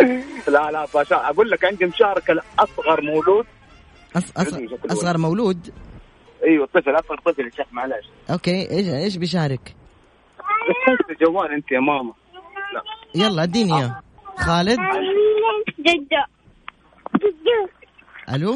لا 0.54 0.70
لا 0.70 0.86
باشا 0.94 1.16
أقول 1.16 1.50
لك 1.50 1.64
عندي 1.64 1.86
مشاركة 1.86 2.34
لأصغر 2.34 3.00
مولود. 3.02 3.46
أص... 4.16 4.32
أص... 4.36 4.54
أصغر 4.90 5.18
مولود؟ 5.18 5.72
أيوه 6.44 6.66
طفل 6.66 6.90
أصغر 6.90 7.20
طفل 7.26 7.44
يا 7.44 7.50
شيخ 7.50 7.66
معلش. 7.72 8.06
أوكي 8.30 8.70
إيش 8.70 8.88
إيش 8.88 9.16
بيشارك؟ 9.16 9.74
الجوال 11.10 11.52
أنت 11.52 11.72
يا 11.72 11.80
ماما. 11.80 12.12
لا. 12.74 12.82
يلا 13.26 13.42
أديني 13.42 13.74
إياه. 13.74 14.02
خالد؟ 14.36 14.78
جدو. 15.78 16.24
جدو. 17.14 17.68
ألو؟ 18.34 18.52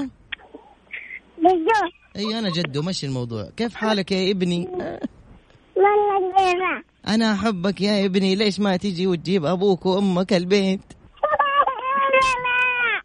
جدو. 1.39 1.91
أي 2.17 2.39
أنا 2.39 2.51
جدو 2.51 2.83
مشي 2.83 3.07
الموضوع. 3.07 3.49
كيف 3.57 3.75
حالك 3.75 4.13
يا 4.13 4.31
ابني؟ 4.31 4.69
والله 5.77 6.83
أنا 7.09 7.33
أحبك 7.33 7.81
يا 7.81 8.05
ابني. 8.05 8.35
ليش 8.35 8.61
ما 8.61 8.77
تيجي 8.77 9.07
وتجيب 9.07 9.45
أبوك 9.45 9.87
وأمك 9.87 10.33
البيت؟ 10.33 10.81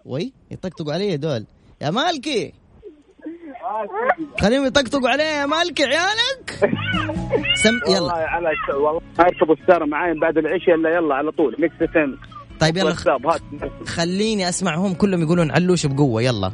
وي 0.05 0.33
يطقطقوا 0.51 0.93
علي 0.93 1.17
دول. 1.17 1.45
يا 1.81 1.89
مالكي؟ 1.89 2.53
خليهم 4.41 4.65
يطقطقوا 4.65 5.09
علي 5.09 5.23
يا 5.23 5.45
مالكي 5.45 5.83
عيالك. 5.83 6.59
سم 7.63 7.79
والله 7.87 7.97
يلا. 7.97 8.29
على 8.29 8.49
والله 8.69 9.01
ما 9.19 9.25
يركبوا 9.25 9.55
السيارة 9.55 9.85
معاي 9.85 10.19
بعد 10.19 10.37
العشاء 10.37 10.75
الا 10.75 10.89
يلا 10.89 11.15
على 11.15 11.31
طول. 11.31 11.55
ميكس 11.59 11.75
طيب 12.59 12.77
يلا 12.77 12.95
خليني 13.85 14.49
أسمعهم 14.49 14.93
كلهم 14.93 15.21
يقولون 15.21 15.51
علوش 15.51 15.85
بقوة 15.85 16.21
يلا. 16.21 16.51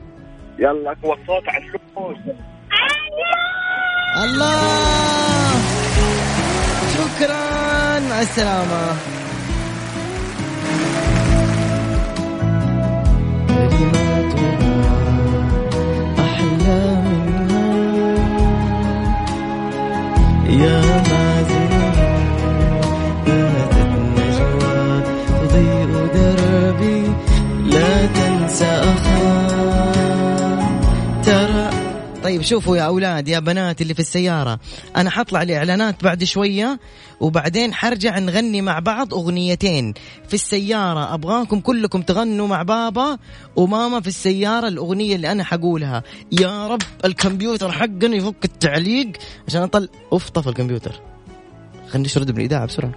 يلا 0.60 0.92
اقوى 0.92 1.14
الصوت 1.22 1.44
علوش 1.50 2.18
الله. 4.24 5.06
شكرا 6.96 8.00
مع 8.00 8.24
طيب 32.36 32.44
شوفوا 32.44 32.78
يا 32.78 32.82
أولاد 32.82 33.28
يا 33.28 33.40
بنات 33.40 33.82
اللي 33.82 33.94
في 33.94 34.00
السيارة 34.00 34.60
أنا 34.96 35.10
حطلع 35.10 35.42
الإعلانات 35.42 36.04
بعد 36.04 36.24
شوية 36.24 36.80
وبعدين 37.20 37.74
حرجع 37.74 38.20
نغني 38.20 38.62
مع 38.62 38.80
بعض 38.80 39.14
أغنيتين. 39.14 39.94
في 40.28 40.34
السيارة 40.34 41.14
أبغاكم 41.14 41.60
كلكم 41.60 42.02
تغنوا 42.02 42.48
مع 42.48 42.64
بابا 42.64 43.18
وماما 43.56 44.02
في 44.02 44.08
السيارة 44.08 44.68
الأغنية 44.68 45.16
اللي 45.16 45.32
أنا 45.32 45.44
حقولها. 45.44 46.04
يا 46.32 46.68
رب 46.68 46.82
الكمبيوتر 47.06 47.72
حقنا 47.72 48.16
يفك 48.16 48.46
التعليق 48.46 49.12
عشان 49.48 49.62
اطل 49.62 49.90
أوف 50.14 50.30
طفى 50.30 50.48
الكمبيوتر. 50.50 51.02
خلينا 51.88 52.06
نشرد 52.06 52.32
بالاذاعه 52.32 52.66
بسرعة. 52.66 52.92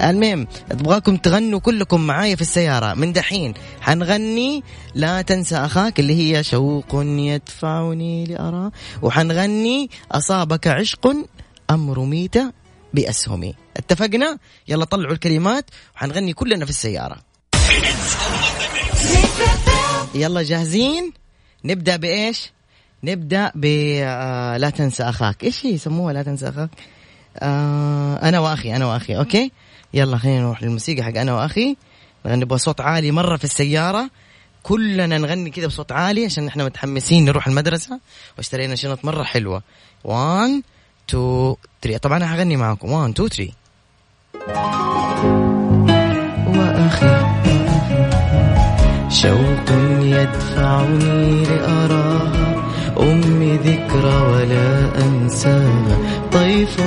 المهم 0.00 0.46
ابغاكم 0.70 1.16
تغنوا 1.16 1.60
كلكم 1.60 2.06
معايا 2.06 2.34
في 2.34 2.40
السيارة. 2.40 2.94
من 2.94 3.12
دحين 3.12 3.54
حنغني 3.80 4.62
لا 4.94 5.22
تنسى 5.22 5.56
أخاك 5.56 6.00
اللي 6.00 6.14
هي 6.14 6.42
شوق 6.42 7.02
يدفعني 7.04 8.24
لأرى. 8.24 8.70
وحنغني 9.02 9.90
أصابك 10.12 10.66
عشق 10.66 11.16
أم 11.70 11.90
رميت 11.90 12.34
بأسهمي 12.94 13.54
اتفقنا؟ 13.76 14.38
يلا 14.68 14.84
طلعوا 14.84 15.12
الكلمات 15.12 15.70
وحنغني 15.96 16.32
كلنا 16.32 16.64
في 16.64 16.70
السيارة. 16.70 17.16
يلا 20.14 20.42
جاهزين؟ 20.42 21.12
نبدأ 21.64 21.96
بإيش؟ 21.96 22.52
نبدأ 23.04 23.52
ب 23.54 23.64
آه، 24.02 24.56
لا 24.56 24.70
تنسى 24.70 25.02
أخاك. 25.02 25.44
إيش 25.44 25.64
يسموها 25.64 26.12
لا 26.12 26.22
تنسى 26.22 26.48
أخاك؟ 26.48 26.70
آه 27.38 28.16
أنا 28.28 28.38
وأخي 28.38 28.76
أنا 28.76 28.86
وأخي 28.86 29.16
أوكي؟ 29.16 29.52
يلا 29.94 30.18
خلينا 30.18 30.40
نروح 30.40 30.62
للموسيقى 30.62 31.02
حق 31.02 31.16
أنا 31.16 31.34
وأخي. 31.34 31.76
نغني 32.26 32.44
بصوت 32.44 32.80
عالي 32.80 33.10
مرة 33.10 33.36
في 33.36 33.44
السيارة. 33.44 34.10
كلنا 34.62 35.18
نغني 35.18 35.50
كذا 35.50 35.66
بصوت 35.66 35.92
عالي 35.92 36.24
عشان 36.24 36.46
إحنا 36.46 36.64
متحمسين 36.64 37.24
نروح 37.24 37.46
المدرسة. 37.46 38.00
واشترينا 38.38 38.74
شنط 38.74 39.04
مرة 39.04 39.22
حلوة. 39.22 39.62
1 40.04 40.62
2 41.10 41.54
3 41.82 41.98
طبعا 41.98 42.16
أنا 42.16 42.26
حغني 42.26 42.56
معاكم. 42.56 42.92
1 42.92 43.10
2 43.10 43.28
3 43.28 43.52
وأخي 46.46 47.20
شوق 49.10 49.70
يدفعني 50.00 51.44
لأراها. 51.44 52.54
أمي 53.00 53.56
ذكرى 53.56 54.16
ولا 54.32 54.98
أنساها. 55.06 55.98
طيف 56.32 56.80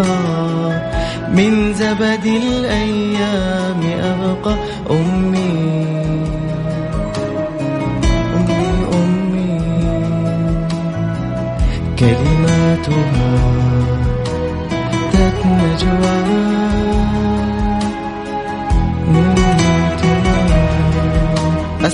آه. 0.00 0.37
من 1.32 1.74
زبد 1.74 2.26
الأيام 2.26 3.80
أبقى 4.02 4.54
أمي. 4.90 5.86
أمي 8.36 8.86
أمي. 8.94 9.60
كلماتها 11.98 13.38
ذات 15.12 15.46
نجوى 15.46 16.18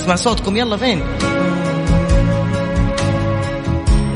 أسمع 0.05 0.15
صوتكم 0.15 0.57
يلا 0.57 0.77
فين؟ 0.77 1.01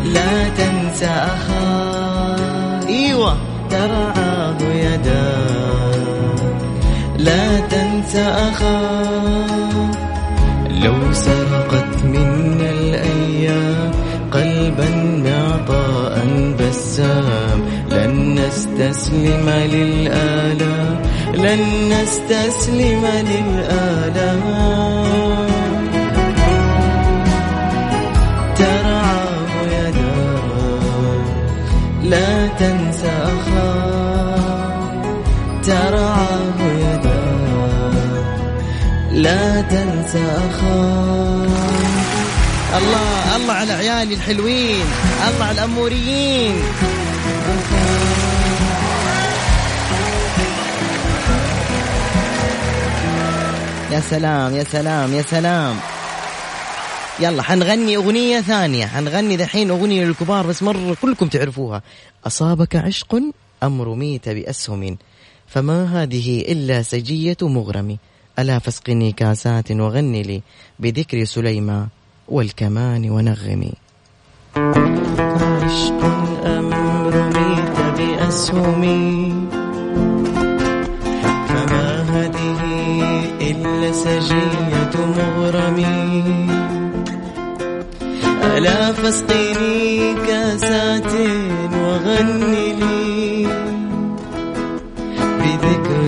لا 0.04 0.48
تنسى 0.48 1.06
اخاك 1.06 2.88
إيوه 2.88 3.36
ترعاه 3.70 4.17
يداك 4.98 6.42
لا 7.18 7.60
تنسى 7.60 8.20
اخاك 8.20 9.98
لو 10.70 11.12
سرقت 11.12 12.04
منا 12.04 12.70
الأيام 12.70 13.90
قلبا 14.32 14.88
معطاء 15.24 16.26
بسام. 16.60 17.62
لن 17.90 18.34
نستسلم 18.34 19.50
للآلام. 19.50 21.02
لن 21.34 21.60
نستسلم 21.92 23.06
للآلام. 23.06 24.42
ترعاه 28.56 29.62
يداك 29.66 31.22
لا 32.04 32.46
تنسى 32.46 33.37
لا 39.18 39.60
تنسى 39.60 40.24
أخاك. 40.24 41.48
الله 42.78 43.36
الله 43.36 43.52
على 43.52 43.72
عيالي 43.72 44.14
الحلوين 44.14 44.86
الله 45.28 45.44
على 45.44 45.54
الأموريين. 45.58 46.54
يا 53.92 54.00
سلام 54.00 54.54
يا 54.54 54.64
سلام 54.64 55.14
يا 55.14 55.22
سلام. 55.22 55.76
يلا 57.20 57.42
حنغني 57.42 57.96
أغنية 57.96 58.40
ثانية. 58.40 58.86
حنغني 58.86 59.36
دحين 59.36 59.70
أغنية 59.70 60.04
للكبار 60.04 60.46
بس 60.46 60.62
مرة 60.62 60.96
كلكم 61.02 61.28
تعرفوها. 61.28 61.82
أصابك 62.26 62.76
عشق 62.76 63.20
أم 63.62 63.82
رميت 63.82 64.28
بأسهم؟ 64.28 64.98
فما 65.46 66.02
هذه 66.02 66.40
إلا 66.40 66.82
سجية 66.82 67.36
مغرم 67.42 67.98
ألا 68.38 68.58
فاسقني 68.58 69.12
كاسات 69.12 69.72
وغني 69.72 70.22
لي 70.22 70.42
بذكر 70.78 71.24
سليمان 71.24 71.88
والكمان 72.28 73.10
ونغمي. 73.10 73.72
عشق 74.56 76.04
أم 76.46 76.72
رميت 77.14 77.78
بأسهمي 77.98 79.32
فما 81.48 82.02
هذه 82.02 82.60
إلا 83.40 83.92
سجية 83.92 84.94
مغرمي 85.06 86.22
ألا 88.44 88.92
فاسقني 88.92 90.14
كاسات 90.26 91.12
وغني 91.72 92.72
لي 92.72 93.17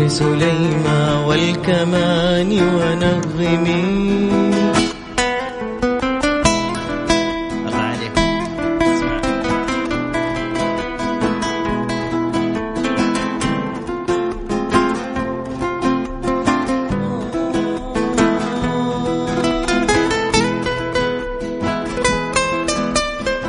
سليمان 0.09 1.25
والكمان 1.25 2.51
ونغمي. 2.63 4.31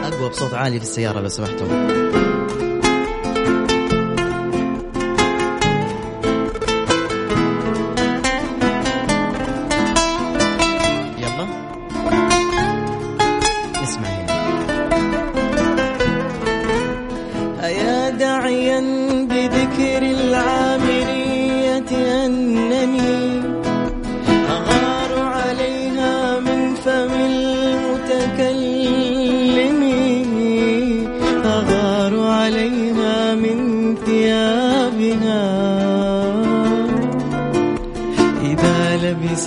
أقوى 0.03 0.29
بصوت 0.29 0.53
عالي 0.53 0.79
في 0.79 0.85
السيارة 0.85 1.19
لو 1.19 1.27
سمحتم. 1.27 2.00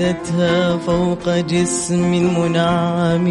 لبستها 0.05 0.77
فوق 0.77 1.29
جسم 1.29 2.11
منعم 2.41 3.27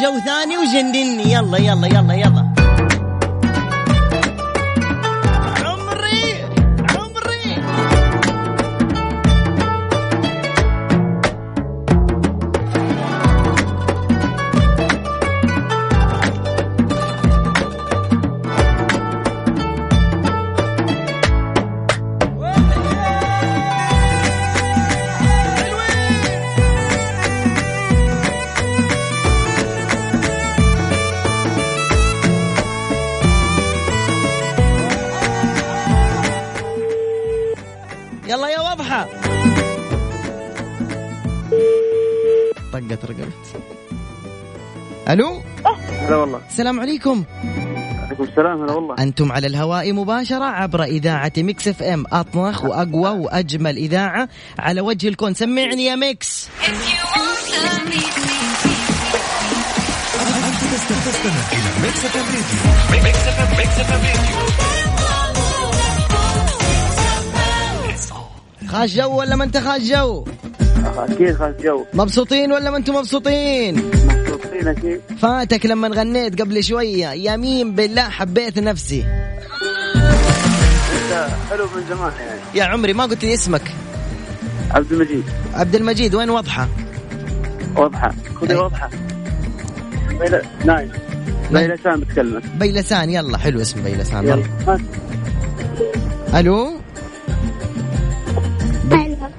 بجو 0.00 0.18
ثاني 0.18 0.58
وجنني 0.58 1.32
يلا 1.32 1.58
يلا 1.58 1.86
يلا 1.86 2.14
يلا. 2.14 2.39
ألو؟ 45.10 45.42
هلا 46.06 46.16
والله. 46.16 46.40
السلام 46.50 46.80
عليكم. 46.80 47.24
عليكم 48.06 48.24
السلام 48.24 48.62
هلا 48.62 48.72
والله. 48.72 48.94
أنتم 48.98 49.32
على 49.32 49.46
الهواء 49.46 49.92
مباشرة 49.92 50.44
عبر 50.44 50.82
إذاعة 50.82 51.32
ميكس 51.38 51.68
FM. 51.68 52.04
اطنخ 52.12 52.64
وأقوى 52.64 53.10
وأجمل 53.10 53.76
إذاعة 53.76 54.28
على 54.58 54.80
وجه 54.80 55.08
الكون. 55.08 55.34
سمعني 55.34 55.84
يا 55.84 55.96
ميكس. 55.96 56.48
خاش 68.68 68.94
جو 68.94 69.18
ولا 69.18 69.36
ما 69.36 69.44
أنت 69.44 69.56
خاش 69.56 69.82
جو؟ 69.82 70.24
أكيد 70.96 71.36
خاص 71.36 71.54
جو. 71.62 71.84
مبسوطين 71.94 72.52
ولا 72.52 72.70
ما 72.70 72.76
أنتم 72.76 72.94
مبسوطين؟ 72.94 73.90
أكيد 74.68 75.00
فاتك 75.18 75.66
لما 75.66 75.88
غنيت 75.88 76.40
قبل 76.40 76.64
شوية. 76.64 77.08
يمين 77.08 77.74
بالله 77.74 78.08
حبيت 78.08 78.58
نفسي. 78.58 79.02
حلو 81.50 81.64
من 81.76 81.82
زمان 81.88 82.12
يعني. 82.20 82.40
يا 82.54 82.64
عمري 82.64 82.92
ما 82.92 83.04
قلت 83.04 83.24
لي 83.24 83.34
اسمك. 83.34 83.74
عبد 84.70 84.92
المجيد. 84.92 85.24
عبد 85.54 85.74
المجيد 85.74 86.14
وين 86.14 86.30
وضحة 86.30 86.68
واضحة. 87.76 88.14
خذي. 88.40 88.54
واضحة. 88.54 88.90
نايم. 90.64 90.92
ليلى 91.50 91.76
سام 91.84 92.00
بتكلمك. 92.00 92.42
بيلسان 92.46 93.10
يلا 93.10 93.38
حلو 93.38 93.60
اسم 93.60 93.82
بيلسان 93.82 94.26
يلا. 94.26 94.78
ألو؟ 96.34 96.80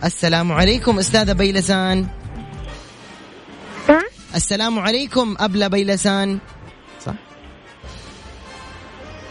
السلام 0.04 0.52
عليكم 0.52 1.00
أستاذة 1.00 1.34
بيلسان؟ 1.34 2.08
السلام 4.36 4.80
عليكم 4.80 5.36
أبلة 5.40 5.68
بيلسان. 5.68 6.40
صح. 7.06 7.14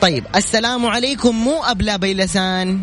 طيب 0.00 0.24
السلام 0.36 0.86
عليكم 0.86 1.36
مو 1.36 1.62
أبلة 1.62 1.96
بيلسان. 1.96 2.80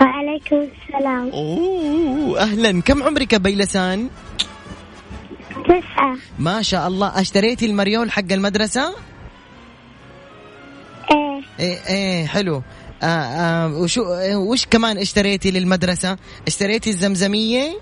وعليكم 0.00 0.56
السلام. 0.56 1.30
أوه 1.30 2.40
أهلا. 2.42 2.82
كم 2.82 3.02
عمرك 3.02 3.34
بيلسان؟ 3.34 4.08
تسعة. 5.64 6.16
ما 6.38 6.62
شاء 6.62 6.88
الله. 6.88 7.20
أشتريتي 7.20 7.66
المريول 7.66 8.10
حق 8.10 8.32
المدرسة؟ 8.32 8.94
إيه. 11.10 11.42
إيه 11.60 11.78
إيه 11.88 12.26
حلو. 12.26 12.62
آه 13.02 13.06
آه 13.06 13.68
وشو 13.68 14.02
آه 14.04 14.36
وش 14.38 14.66
كمان 14.66 14.98
اشتريتي 14.98 15.50
للمدرسة؟ 15.50 16.16
اشتريتي 16.46 16.90
الزمزمية؟ 16.90 17.80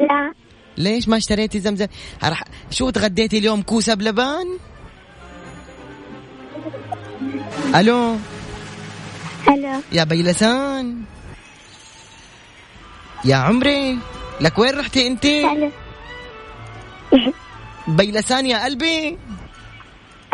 لا. 0.00 0.32
ليش 0.76 1.08
ما 1.08 1.16
اشتريتي 1.16 1.60
زمزم؟ 1.60 1.86
رح... 2.24 2.44
شو 2.70 2.90
تغديتي 2.90 3.38
اليوم؟ 3.38 3.62
كوسة 3.62 3.94
بلبن؟ 3.94 4.58
ألو؟ 7.74 8.16
ألو. 9.48 9.80
يا 9.92 10.04
بيلسان 10.04 11.02
يا 13.24 13.36
عمري 13.36 13.98
لك 14.40 14.58
وين 14.58 14.78
رحتي 14.78 15.06
أنت؟ 15.06 15.24
ألو. 15.24 15.70
بيلسان 17.88 18.46
يا 18.46 18.64
قلبي. 18.64 19.18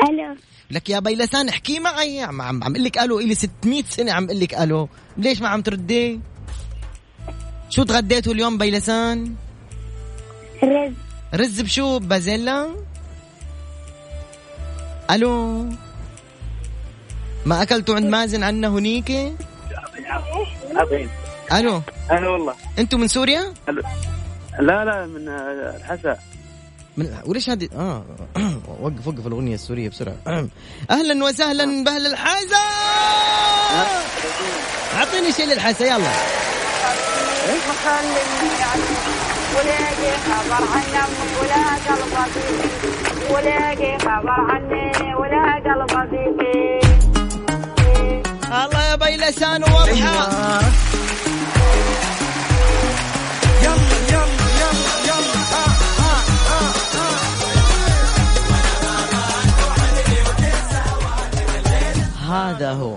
ألو. 0.08 0.36
لك 0.70 0.90
يا 0.90 0.98
بيلسان 0.98 1.48
احكي 1.48 1.80
معي. 1.80 2.20
عم 2.20 2.42
عم 2.42 2.64
عم 2.64 2.76
لك 2.76 2.98
ألو 2.98 3.20
إلي 3.20 3.34
600 3.34 3.82
سنة 3.88 4.12
عم 4.12 4.26
لك 4.26 4.54
ألو. 4.54 4.88
ليش 5.16 5.40
ما 5.40 5.48
عم 5.48 5.62
تردي؟ 5.62 6.20
شو 7.70 7.82
تغديتوا 7.82 8.32
اليوم 8.32 8.58
بيلسان 8.58 9.34
رز. 10.64 10.92
رز 11.34 11.60
بشو؟ 11.60 11.98
بازيلا. 11.98 12.68
ألو. 15.10 15.66
ما 17.46 17.62
أكلتوا 17.62 17.94
عند 17.94 18.06
مازن 18.06 18.42
عنا 18.42 18.68
هنيك. 18.68 19.10
ألو. 21.52 21.82
هلا 22.10 22.28
والله. 22.28 22.54
أنتوا 22.78 22.98
من 22.98 23.08
سوريا؟ 23.08 23.54
هلا. 23.68 23.82
لا 24.60 24.84
لا 24.84 25.06
من 25.06 25.28
الحسا. 25.76 26.18
من 26.96 27.18
وليش 27.24 27.50
هذه؟ 27.50 27.68
آه. 27.76 28.04
وقف 28.80 29.08
وقف 29.08 29.26
الأغنية 29.26 29.54
السورية 29.54 29.88
بسرعة. 29.88 30.16
أهلا 30.90 31.24
وسهلا 31.24 31.84
بأهل 31.84 32.06
الحازه 32.06 32.56
أعطيني 34.94 35.32
شيء 35.32 35.46
للحاسه 35.46 35.84
يلا. 35.84 36.10
ولاقي 39.56 40.12
خبر 40.26 40.62
عن 40.74 40.86
أمك 41.04 41.32
ولا 41.40 41.64
قلبك 41.86 42.32
فيك 42.34 43.30
ولاقي 43.30 43.98
خبر 43.98 44.30
عني 44.50 45.14
ولا 45.14 45.54
قلبك 45.54 46.10
فيك 46.10 46.84
الله 48.52 48.82
يا 48.90 48.96
بيلسان 48.96 49.62
واضحه 49.62 50.60
هذا 62.30 62.72
هو. 62.72 62.96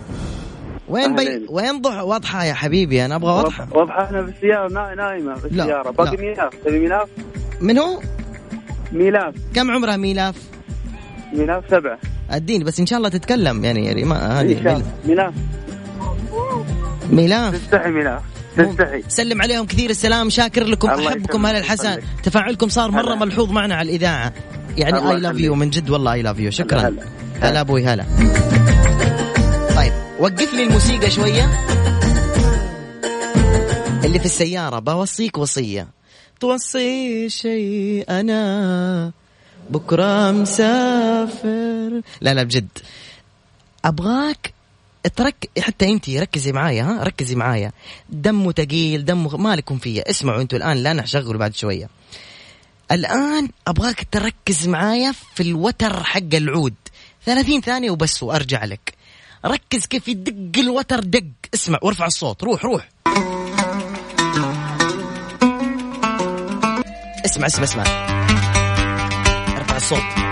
وين 0.88 1.15
بي... 1.15 1.45
وين 1.50 1.82
ضح 1.82 2.02
واضحة 2.02 2.43
يا 2.43 2.54
حبيبي؟ 2.54 3.06
أنا 3.06 3.15
أبغى 3.15 3.32
واضحة. 3.32 3.67
واضحة 3.71 4.10
أنا 4.10 4.26
في 4.26 4.32
السيارة 4.32 4.73
نا- 4.73 4.95
نايمة 4.95 5.36
في 5.36 5.47
لا، 5.52 5.63
السيارة. 5.63 5.91
باقي 5.91 6.15
لا. 6.15 6.21
ميلاف 6.21 6.54
تبي 6.65 6.80
ميلاف 6.80 7.10
من 7.62 7.78
هو؟ 7.78 8.00
ميلاف 8.91 9.36
كم 9.56 9.71
عمرها 9.71 9.97
ميلاف 9.97 10.36
ميلاف 11.34 11.63
سبعة. 11.71 11.97
أديني 12.32 12.63
بس 12.63 12.80
إن 12.80 12.86
شاء 12.86 12.97
الله 12.97 13.10
تتكلم. 13.10 13.65
يعني 13.65 13.86
يعني 13.86 14.04
ما 14.04 14.41
هذه 14.41 14.58
إن 14.58 14.63
شاء 14.63 14.73
الله. 14.73 14.86
ميلاف 15.08 15.34
ميلان. 17.12 17.54
تستحي 17.54 17.89
ميلاد 17.91 18.19
تستحي. 18.58 19.04
سلم 19.08 19.41
عليهم 19.41 19.65
كثير 19.65 19.89
السلام. 19.89 20.30
شاكر 20.30 20.63
لكم 20.63 20.88
أحبكم 20.89 21.45
هلا 21.45 21.58
الحسن. 21.58 21.97
تفاعلكم 22.23 22.69
صار 22.69 22.91
مرة 22.91 23.02
هلا. 23.13 23.15
ملحوظ 23.15 23.52
معنا 23.52 23.76
على 23.76 23.89
الإذاعة. 23.89 24.34
يعني 24.78 25.12
I 25.12 25.19
love. 25.19 25.39
you 25.39 25.55
من 25.56 25.69
جد 25.69 25.89
والله 25.89 26.13
I 26.13 26.21
love 26.21 26.39
you 26.39 26.51
شكرا. 26.52 26.80
هلا. 26.80 27.04
هلا 27.41 27.62
أبوي 27.62 27.86
هلا. 27.86 28.06
وقف 30.19 30.53
لي 30.53 30.63
الموسيقى 30.63 31.12
شوية. 31.12 31.45
اللي 34.06 34.19
في 34.19 34.25
السيارة 34.25 34.80
بوصيك 34.80 35.38
وصية. 35.38 35.88
توصي 36.39 37.30
شيء 37.30 38.06
أنا 38.10 39.12
بكرة 39.69 40.32
مسافر. 40.32 42.01
لا 42.21 42.34
لا 42.34 42.43
بجد. 42.43 42.67
أبغاك 43.86 44.53
ترك 45.15 45.49
حتى 45.60 45.89
أنت 45.89 46.10
ركزي 46.10 46.51
معايا 46.51 46.84
ها 46.84 47.03
ركزي 47.03 47.36
معايا. 47.36 47.71
دمه 48.10 48.51
تقيل 48.51 49.06
دمه 49.06 49.38
مالكم 49.38 49.77
فيا 49.77 50.10
اسمعوا 50.10 50.41
أنتوا 50.41 50.58
الآن 50.58 50.77
لا 50.77 50.93
نشغل 50.93 51.38
بعد 51.38 51.56
شوية. 51.56 51.89
الآن 52.91 53.49
أبغاك 53.67 54.08
تركز 54.12 54.67
معايا 54.67 55.13
في 55.36 55.43
الوتر 55.43 56.03
حق 56.03 56.34
العود. 56.34 56.73
30 57.25 57.62
ثانية 57.62 57.91
وبس 57.91 58.23
وأرجع 58.23 58.65
لك. 58.65 58.96
ركز 59.47 59.86
كيف 59.86 60.07
يدق 60.07 60.60
الوتر 60.60 60.99
دق. 60.99 61.23
اسمع 61.53 61.79
وارفع 61.81 62.05
الصوت. 62.05 62.43
روح 62.43 62.65
روح. 62.65 62.89
اسمع 67.25 67.47
اسمع 67.47 67.63
اسمع. 67.63 67.83
ارفع 69.57 69.75
الصوت. 69.75 70.26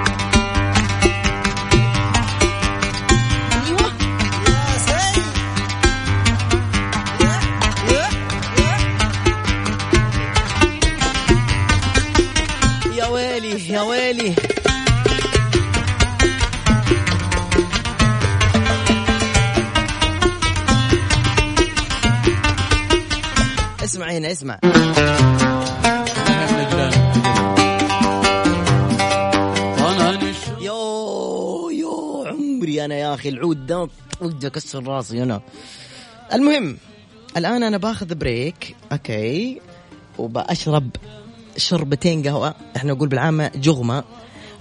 هنا 24.18 24.32
اسمع 24.32 24.60
يو 30.62 31.70
يو 31.70 32.26
عمري 32.28 32.86
أنا 32.86 32.96
يا 32.96 33.14
أخي 33.14 33.30
العود 33.30 33.66
ده 33.68 33.90
ودي 34.22 34.48
اكسر 34.48 34.88
راسي 34.88 35.24
أنا. 35.24 35.42
المهم 36.34 36.78
الآن 37.38 37.64
أنا 37.64 37.78
باخذ 37.78 38.16
break 38.16 38.76
okay 38.92 39.62
وبشرب 40.18 40.90
شربتين 41.58 42.24
قهوة. 42.24 42.56
إحنا 42.76 42.94
نقول 42.94 43.10
بالعامة 43.10 43.52
جغمة. 43.56 44.04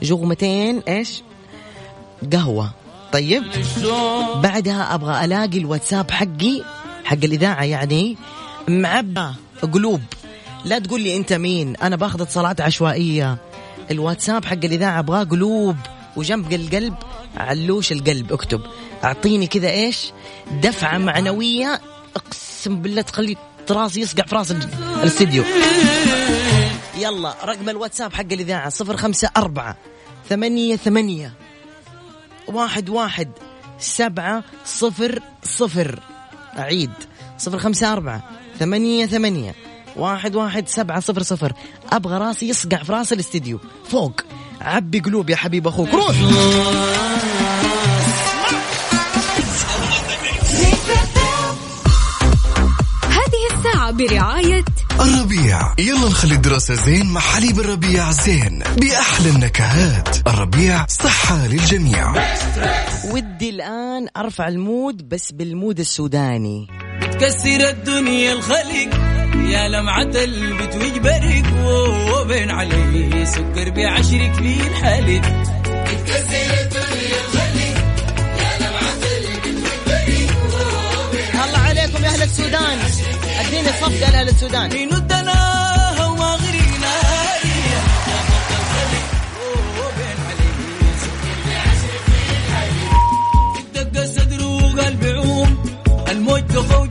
جغمتين 0.03 0.83
إيش؟ 0.89 1.23
قهوة. 2.33 2.71
طيب 3.13 3.43
بعدها 4.43 4.95
أبغى 4.95 5.25
ألاقي 5.25 5.59
الواتساب 5.59 6.11
حقي 6.11 6.63
حق 7.05 7.25
الإذاعة 7.25 7.65
يعني 7.65 8.17
معبى 8.69 9.35
قلوب. 9.73 10.01
لا 10.65 10.79
تقول 10.79 11.01
لي 11.01 11.17
أنت 11.17 11.33
مين. 11.33 11.77
أنا 11.77 11.97
باخذ 11.97 12.21
اتصالات 12.21 12.61
عشوائية. 12.61 13.37
الواتساب 13.91 14.45
حق 14.45 14.53
الإذاعة 14.65 14.99
أبغاه 14.99 15.25
قلوب. 15.25 15.77
وجنب 16.17 16.53
القلب 16.53 16.95
علوش 17.37 17.93
القلب 17.93 18.33
اكتب. 18.33 18.61
أعطيني 19.05 19.47
كذا 19.47 19.71
إيش؟ 19.71 20.13
دفعة 20.63 20.99
معنوية. 20.99 21.81
أقسم 22.17 22.83
بالله 22.83 23.03
تخلي 23.03 23.37
راسي 23.71 24.01
يصقع 24.01 24.25
في 24.25 24.35
راس 24.35 24.51
ال- 24.51 24.69
الاستديو. 25.03 25.45
يلا 26.99 27.35
رقم 27.45 27.69
الواتساب 27.69 28.13
حق 28.13 28.33
الإذاعة 28.33 28.69
صفر 28.69 28.97
خمسة 28.97 29.31
أربعة 29.37 29.77
ثمانية 30.29 30.77
ثمانية 30.77 31.33
واحد 32.49 32.89
واحد 32.89 33.29
سبعة 33.79 34.45
صفر 34.65 35.19
صفر. 35.43 36.01
أعيد. 36.59 36.91
صفر 37.39 37.59
خمسة 37.59 37.93
أربعة 37.93 38.31
ثمانية 38.59 39.07
ثمانية 39.07 39.55
واحد 39.97 40.37
واحد 40.37 40.69
سبعة 40.69 41.01
صفر 41.01 41.23
صفر. 41.23 41.53
أبغى 41.93 42.19
راسي 42.19 42.49
يصقع 42.49 42.83
في 42.83 42.93
راس 42.93 43.13
الاستديو. 43.13 43.61
فوق. 43.89 44.21
عبي 44.61 45.01
قلوب 45.01 45.31
يا 45.31 45.37
حبيب 45.37 45.67
أخوك. 45.67 45.89
روح. 45.89 46.17
هذه 53.03 53.59
الساعة 53.59 53.91
برعاية 53.91 54.65
الربيع. 55.01 55.75
يلا 55.79 56.09
نخلي 56.09 56.35
الدراسة 56.35 56.75
زين 56.75 57.07
مع 57.07 57.21
حليب 57.21 57.61
الربيع 57.61 58.11
زين. 58.11 58.63
بأحلى 58.77 59.31
النكهات. 59.31 60.29
الربيع 60.29 60.87
صحة 60.87 61.47
للجميع. 61.47 62.13
ودي 63.05 63.51
الآن 63.51 64.09
أرفع 64.17 64.49
المود 64.49 65.09
بس 65.09 65.33
بالمود 65.33 65.81
السوداني. 65.81 66.84
تكسر 67.13 67.69
الدنيا 67.69 68.33
الخلق 68.33 68.91
يا 69.49 69.69
لمعة 69.69 70.03
البت 70.15 70.75
وجبرك 70.77 71.45
وبين 71.65 72.51
عليه 72.51 73.25
سكر 73.25 73.71
بعشرك 73.71 74.33
في 74.35 74.61
الحلق 74.69 75.25
الله 81.45 81.59
عليكم 81.59 82.05
يا 82.05 82.09
أهل 82.09 82.23
السودان. 82.23 82.79
أديني 83.41 83.69
صفقة 83.69 84.11
لأهل 84.11 84.29
السودان. 84.29 84.73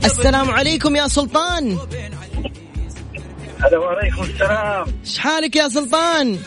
السلام 0.04 0.50
عليكم 0.50 0.96
يا 0.96 1.08
سلطان. 1.08 1.78
هلا 3.64 3.78
وعليكم 3.78 4.22
السلام. 4.22 4.86
إيش 5.04 5.18
حالك 5.18 5.56
يا 5.56 5.68
سلطان؟ 5.68 6.38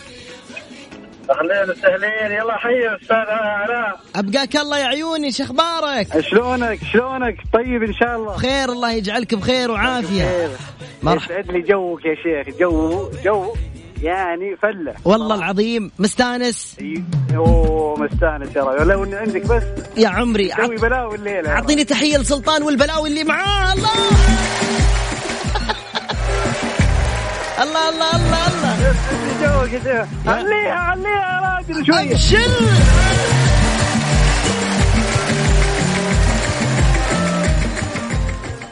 أهلين 1.30 1.70
وسهلين. 1.72 2.32
يلا 2.32 2.58
حي 2.58 2.96
أستاذ 3.02 3.16
علاء 3.16 4.00
أبقاك 4.16 4.56
الله 4.56 4.80
يا 4.80 4.86
عيوني 4.86 5.32
شو 5.32 5.44
أخبارك؟ 5.44 6.20
شلونك؟ 6.20 6.80
شلونك؟ 6.94 7.38
طيب 7.54 7.84
إن 7.84 7.94
شاء 7.94 8.16
الله. 8.16 8.34
بخير 8.34 8.72
الله 8.72 8.92
يجعلك 8.92 9.36
بخير 9.36 9.72
وعافية. 9.72 10.50
مرحبا 11.04 11.34
يسعد 11.34 11.52
لي 11.52 11.62
جوك 11.62 12.06
يا 12.06 12.16
شيخ 12.16 12.58
جو 12.60 13.12
جو. 13.26 13.54
يعني 14.02 14.56
فله. 14.56 14.94
والله 15.06 15.36
العظيم 15.36 15.92
مستانس. 16.00 16.76
أوه 17.36 18.00
مستانس 18.00 18.56
يا 18.56 18.64
رجل. 18.64 18.88
لو 18.88 19.04
ان 19.04 19.14
عندك 19.14 19.46
بس 19.46 19.64
يا 19.98 20.08
عمري 20.10 20.48
تسوي 20.50 20.76
عط- 20.76 20.82
بلاوي 20.82 21.16
الليلة. 21.16 21.50
أعطيني 21.50 21.84
تحية 21.84 22.18
لسلطان 22.18 22.64
والبلاوي 22.64 23.10
اللي 23.10 23.24
معاه. 23.24 23.74
الله! 23.74 23.90
الله 27.64 27.90
الله 27.90 28.16
الله 28.16 28.48
الله. 28.48 28.96
جوك 29.42 29.70
شيخ 29.84 30.08
عليها 30.28 30.72
عليها 30.74 31.10
يا 31.10 31.58
راجل 31.58 31.86
شوية 31.86 32.12
أبشر! 32.12 32.68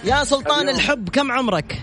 يا 0.04 0.24
سلطان 0.24 0.70
الحب 0.70 1.10
كم 1.10 1.32
عمرك؟ 1.32 1.82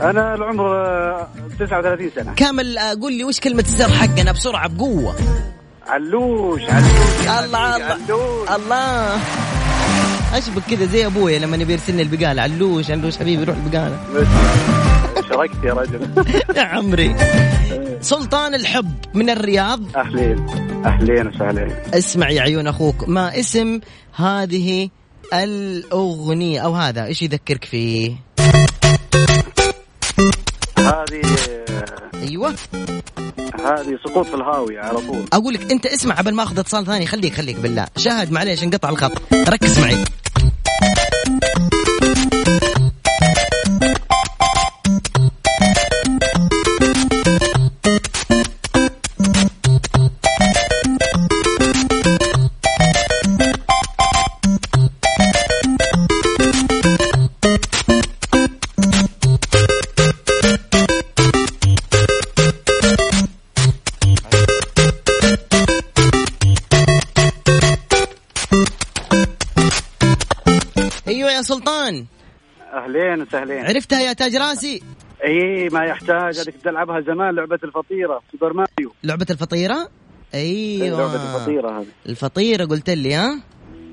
أنا 0.00 0.34
العمر 0.34 0.86
آه، 0.86 1.28
39 1.58 2.10
سنة. 2.16 2.34
كامل 2.34 2.78
قول 2.78 3.12
لي 3.12 3.24
وش 3.24 3.40
كلمة 3.40 3.62
السر 3.62 3.88
حقنا 3.88 4.32
بسرعة 4.32 4.68
بقوة. 4.68 5.14
علوش 5.86 6.62
علوش 6.62 7.44
الله 7.44 7.76
الله. 7.76 7.84
علوش. 7.84 8.50
الله. 8.50 9.18
أشبك 10.34 10.62
كذا 10.70 10.86
زي 10.86 11.06
أبويا 11.06 11.38
لما 11.38 11.56
يبي 11.56 11.72
يرسلني 11.72 12.02
البقالة. 12.02 12.42
علوش 12.42 12.90
علوش 12.90 13.16
حبيبي 13.18 13.44
روح 13.44 13.56
البقالة. 13.56 13.98
شركت 15.28 15.64
يا 15.64 15.72
رجل. 15.74 16.08
يا 16.56 16.62
عمري. 16.62 17.16
سلطان 18.00 18.54
الحب 18.54 18.92
من 19.14 19.30
الرياض. 19.30 19.80
أهلين 19.96 20.46
أهلين 20.86 21.26
وسهلين. 21.28 21.72
اسمع 21.94 22.30
يا 22.30 22.42
عيون 22.42 22.66
أخوك 22.66 23.08
ما 23.08 23.38
اسم 23.40 23.80
هذه 24.14 24.88
الأغنية 25.34 26.60
أو 26.60 26.74
هذا؟ 26.74 27.04
إيش 27.04 27.22
يذكرك 27.22 27.64
فيه؟ 27.64 28.16
هذه 30.84 31.22
أيوه. 32.14 32.54
هذه 33.64 33.98
سقوط 34.04 34.26
في 34.26 34.34
الهاويه 34.34 34.80
على 34.80 34.98
طول. 34.98 35.24
أقول 35.32 35.54
لك 35.54 35.72
أنت 35.72 35.86
اسمع 35.86 36.14
قبل 36.14 36.34
ما 36.34 36.42
أخذ 36.42 36.58
اتصال 36.58 36.86
ثاني 36.86 37.06
خليك 37.06 37.34
خليك 37.34 37.56
بالله. 37.56 37.86
شاهد 37.96 38.32
معليش 38.32 38.64
انقطع 38.64 38.88
الخط. 38.88 39.12
ركز 39.32 39.78
معي. 39.80 40.04
سلطان 71.64 72.06
أهلين 72.72 73.22
وسهلين. 73.22 73.64
عرفتها 73.64 74.00
يا 74.00 74.12
تاج 74.12 74.36
راسي؟ 74.36 74.82
إي 75.24 75.68
ما 75.68 75.84
يحتاج 75.84 76.38
هذيك 76.38 76.56
تلعبها 76.64 77.00
زمان 77.00 77.34
لعبة 77.34 77.58
الفطيرة 77.64 78.22
سوبر 78.32 78.52
ماريو. 78.52 78.94
لعبة 79.04 79.26
الفطيرة؟ 79.30 79.88
أيوه 80.34 80.98
لعبة 80.98 81.14
الفطيرة 81.14 81.80
هذه. 81.80 81.86
الفطيرة 82.06 82.64
قلت 82.64 82.90
لي 82.90 83.14
ها؟ 83.14 83.40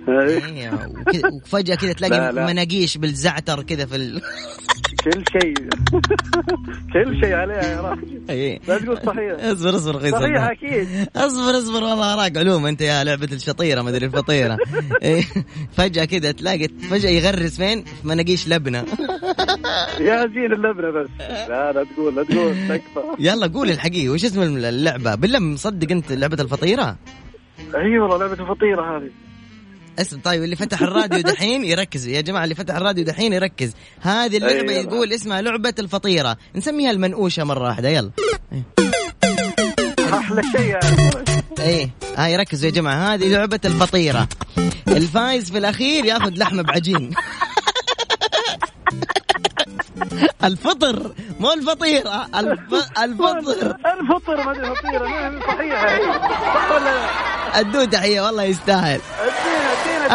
وفجأة 0.07 1.75
كذا 1.75 1.93
تلاقي 1.93 2.19
لا، 2.19 2.31
لا. 2.31 2.45
مناقيش 2.47 2.97
بالزعتر 2.97 3.63
كذا 3.63 3.85
في 3.85 3.95
ال... 3.95 4.21
كل 5.03 5.23
شيء. 5.31 5.53
كل 6.93 7.19
شيء 7.23 7.33
عليها 7.33 7.63
يا 7.63 7.81
راجل. 7.81 8.21
إيه. 8.29 8.59
لا 8.67 8.77
تقول 8.77 8.97
صحيح. 8.97 9.33
اصبر 9.39 9.75
اصبر 9.75 10.11
صحيح. 10.11 10.43
أكيد. 10.43 10.87
اصبر 11.15 11.57
اصبر 11.57 11.83
والله 11.83 12.13
اراك 12.13 12.37
علوم 12.37 12.65
أنت 12.65 12.81
يا 12.81 13.03
لعبة 13.03 13.29
الشطيرة 13.31 13.81
ما 13.81 13.89
أدري 13.89 14.05
الفطيرة. 14.05 14.57
إيه، 15.01 15.23
فجأة 15.73 16.05
كذا 16.05 16.31
تلاقي 16.31 16.67
فجأة 16.67 17.09
يغرس 17.09 17.57
فين؟ 17.57 17.83
في 17.83 18.07
مناقيش 18.07 18.47
لبنة. 18.47 18.85
يا 19.99 20.27
زين 20.27 20.53
اللبنة 20.53 20.91
بس. 20.91 21.09
لا 21.49 21.71
لا 21.71 21.85
تقول 21.95 22.15
لا 22.15 22.23
تقول 22.23 22.53
تكفى. 22.69 23.03
يلا 23.19 23.47
قول 23.47 23.69
الحقيقة 23.69 24.13
وش 24.13 24.25
اسم 24.25 24.41
اللعبة؟ 24.41 25.15
بالله 25.15 25.39
مصدق 25.39 25.91
أنت 25.91 26.11
لعبة 26.11 26.41
الفطيرة. 26.41 26.97
أي 27.75 27.99
والله 27.99 28.17
لعبة 28.17 28.33
الفطيرة 28.43 28.97
هذه. 28.97 29.09
اسم. 29.99 30.19
طيب 30.19 30.43
اللي 30.43 30.55
فتح 30.55 30.81
الراديو 30.81 31.21
دحين 31.31 31.63
يركز. 31.63 32.07
يا 32.07 32.21
جماعة 32.21 32.43
اللي 32.43 32.55
فتح 32.55 32.75
الراديو 32.75 33.03
دحين 33.03 33.33
يركز. 33.33 33.73
هذه 34.01 34.37
اللعبة 34.37 34.71
أيوة. 34.73 34.83
يقول 34.83 35.13
اسمها 35.13 35.41
لعبة 35.41 35.73
الفطيرة. 35.79 36.37
نسميها 36.55 36.91
المنقوشة 36.91 37.43
مرة 37.43 37.67
واحدة. 37.67 37.89
يلا. 37.89 38.11
أحلى 40.13 40.41
شيء 40.57 40.79
إيه. 41.59 41.89
هاي 42.17 42.35
ركزوا 42.37 42.69
يا 42.69 42.73
جماعة. 42.73 43.13
هذه 43.13 43.27
لعبة 43.33 43.59
الفطيرة. 43.65 44.27
الفايز 44.87 45.51
في 45.51 45.57
الأخير 45.57 46.05
ياخذ 46.05 46.31
لحمة 46.37 46.61
بعجين. 46.61 47.11
الفطر. 50.43 51.13
مو 51.39 51.53
الفطيره 51.53 52.27
الف... 52.35 52.59
الفطر. 53.03 53.75
الفطر 53.85 54.43
ما 54.43 54.51
أدري 54.51 54.75
فطيرة. 54.75 55.39
صحيح 55.47 55.81
صح 56.53 56.71
ولا 56.71 56.83
لا؟ 56.83 57.59
ادوه 57.59 57.85
تحية 57.85 58.21
والله 58.21 58.43
يستاهل. 58.43 59.01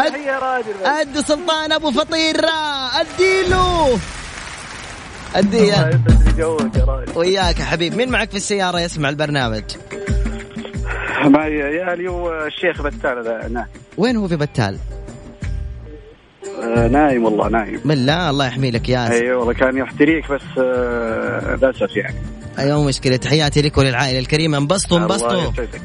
يا 0.05 0.39
بس. 0.39 0.65
ادوا 0.85 1.21
سلطان 1.21 1.71
الله 5.53 5.67
يا- 5.67 5.73
يسعد 5.73 6.35
جوك 6.37 6.75
يا 6.75 6.83
راجل. 6.85 7.11
وياك 7.15 7.59
يا 7.59 7.65
حبيب. 7.65 7.95
مين 7.95 8.09
معك 8.09 8.29
في 8.31 8.37
السيارة 8.37 8.79
يسمع 8.79 9.09
البرنامج؟ 9.09 9.63
معي 11.25 11.51
يالي 11.53 12.07
والشيخ 12.07 12.81
بتال 12.81 13.23
ذا 13.23 13.47
نايم. 13.47 13.65
وين 13.97 14.15
هو 14.17 14.27
في 14.27 14.35
بتال؟ 14.35 14.77
آه، 16.63 16.87
نايم 16.87 17.25
والله 17.25 17.47
نايم. 17.49 17.81
بالله 17.85 18.29
الله 18.29 18.47
يحمي 18.47 18.71
لك 18.71 18.89
يا 18.89 19.11
أي 19.11 19.31
والله 19.31 19.53
كان 19.53 19.77
يحتريك 19.77 20.31
بس 20.31 20.41
آه، 20.59 21.55
للأسف 21.55 21.95
يعني. 21.95 22.15
أيوه 22.59 22.83
مشكلة. 22.83 23.15
تحياتي 23.15 23.61
لك 23.61 23.77
وللعائلة 23.77 24.19
الكريمة. 24.19 24.57
انبسطوا 24.57 24.97
الله 24.97 25.05
انبسطوا. 25.13 25.51
يسعدك. 25.53 25.81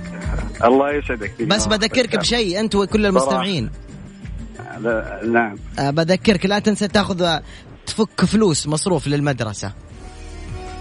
الله 0.64 0.90
يسعدك. 0.92 1.42
بس 1.42 1.66
بذكرك 1.66 2.16
بشيء 2.16 2.60
أنت 2.60 2.74
وكل 2.74 3.06
المستمعين. 3.06 3.70
نعم. 5.24 5.56
أه 5.78 5.90
بذكرك 5.90 6.46
لا 6.46 6.58
تنسى 6.58 6.88
تاخذ 6.88 7.22
آه، 7.22 7.42
تفك 7.86 8.24
فلوس 8.24 8.66
مصروف 8.66 9.06
للمدرسة. 9.06 9.72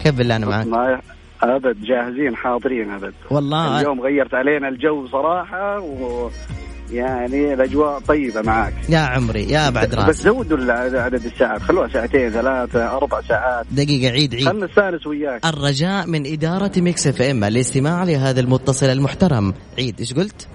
كيف 0.04 0.16
بالله 0.16 0.36
أنا 0.36 0.46
معك؟ 0.46 1.02
أبد 1.44 1.78
جاهزين 1.82 2.36
حاضرين 2.36 2.92
أبد. 2.92 3.14
والله. 3.32 3.80
اليوم 3.80 4.02
غيرت 4.02 4.34
علينا 4.34 4.68
الجو 4.70 5.08
صراحة 5.08 5.80
و 5.80 6.30
يعني 6.92 7.54
الأجواء 7.54 8.00
طيبة 8.00 8.42
معاك 8.42 8.74
يا 8.90 9.00
عمري 9.00 9.44
يا 9.50 9.70
بعد 9.70 9.90
بس 9.90 9.96
راس 9.96 10.22
زودوا 10.22 10.74
عدد 11.02 11.26
الساعات. 11.26 11.62
خلوها 11.62 11.88
ساعتين 11.88 12.30
ثلاثة 12.30 12.98
أربع 12.98 13.22
ساعات. 13.22 13.66
دقيقة 13.72 14.12
عيد 14.12 14.36
عيد. 14.36 14.46
خلنا 14.46 14.66
نستانس 14.66 15.08
وياك. 15.08 15.46
الرجاء 15.46 16.08
من 16.08 16.34
إدارة 16.34 16.72
Mix 16.78 17.08
FM 17.08 17.44
الاستماع 17.44 18.04
لهذا 18.04 18.40
المتصل 18.40 18.86
المحترم. 18.86 19.54
عيد 19.78 20.00
إيش 20.00 20.14
قلت؟ 20.14 20.48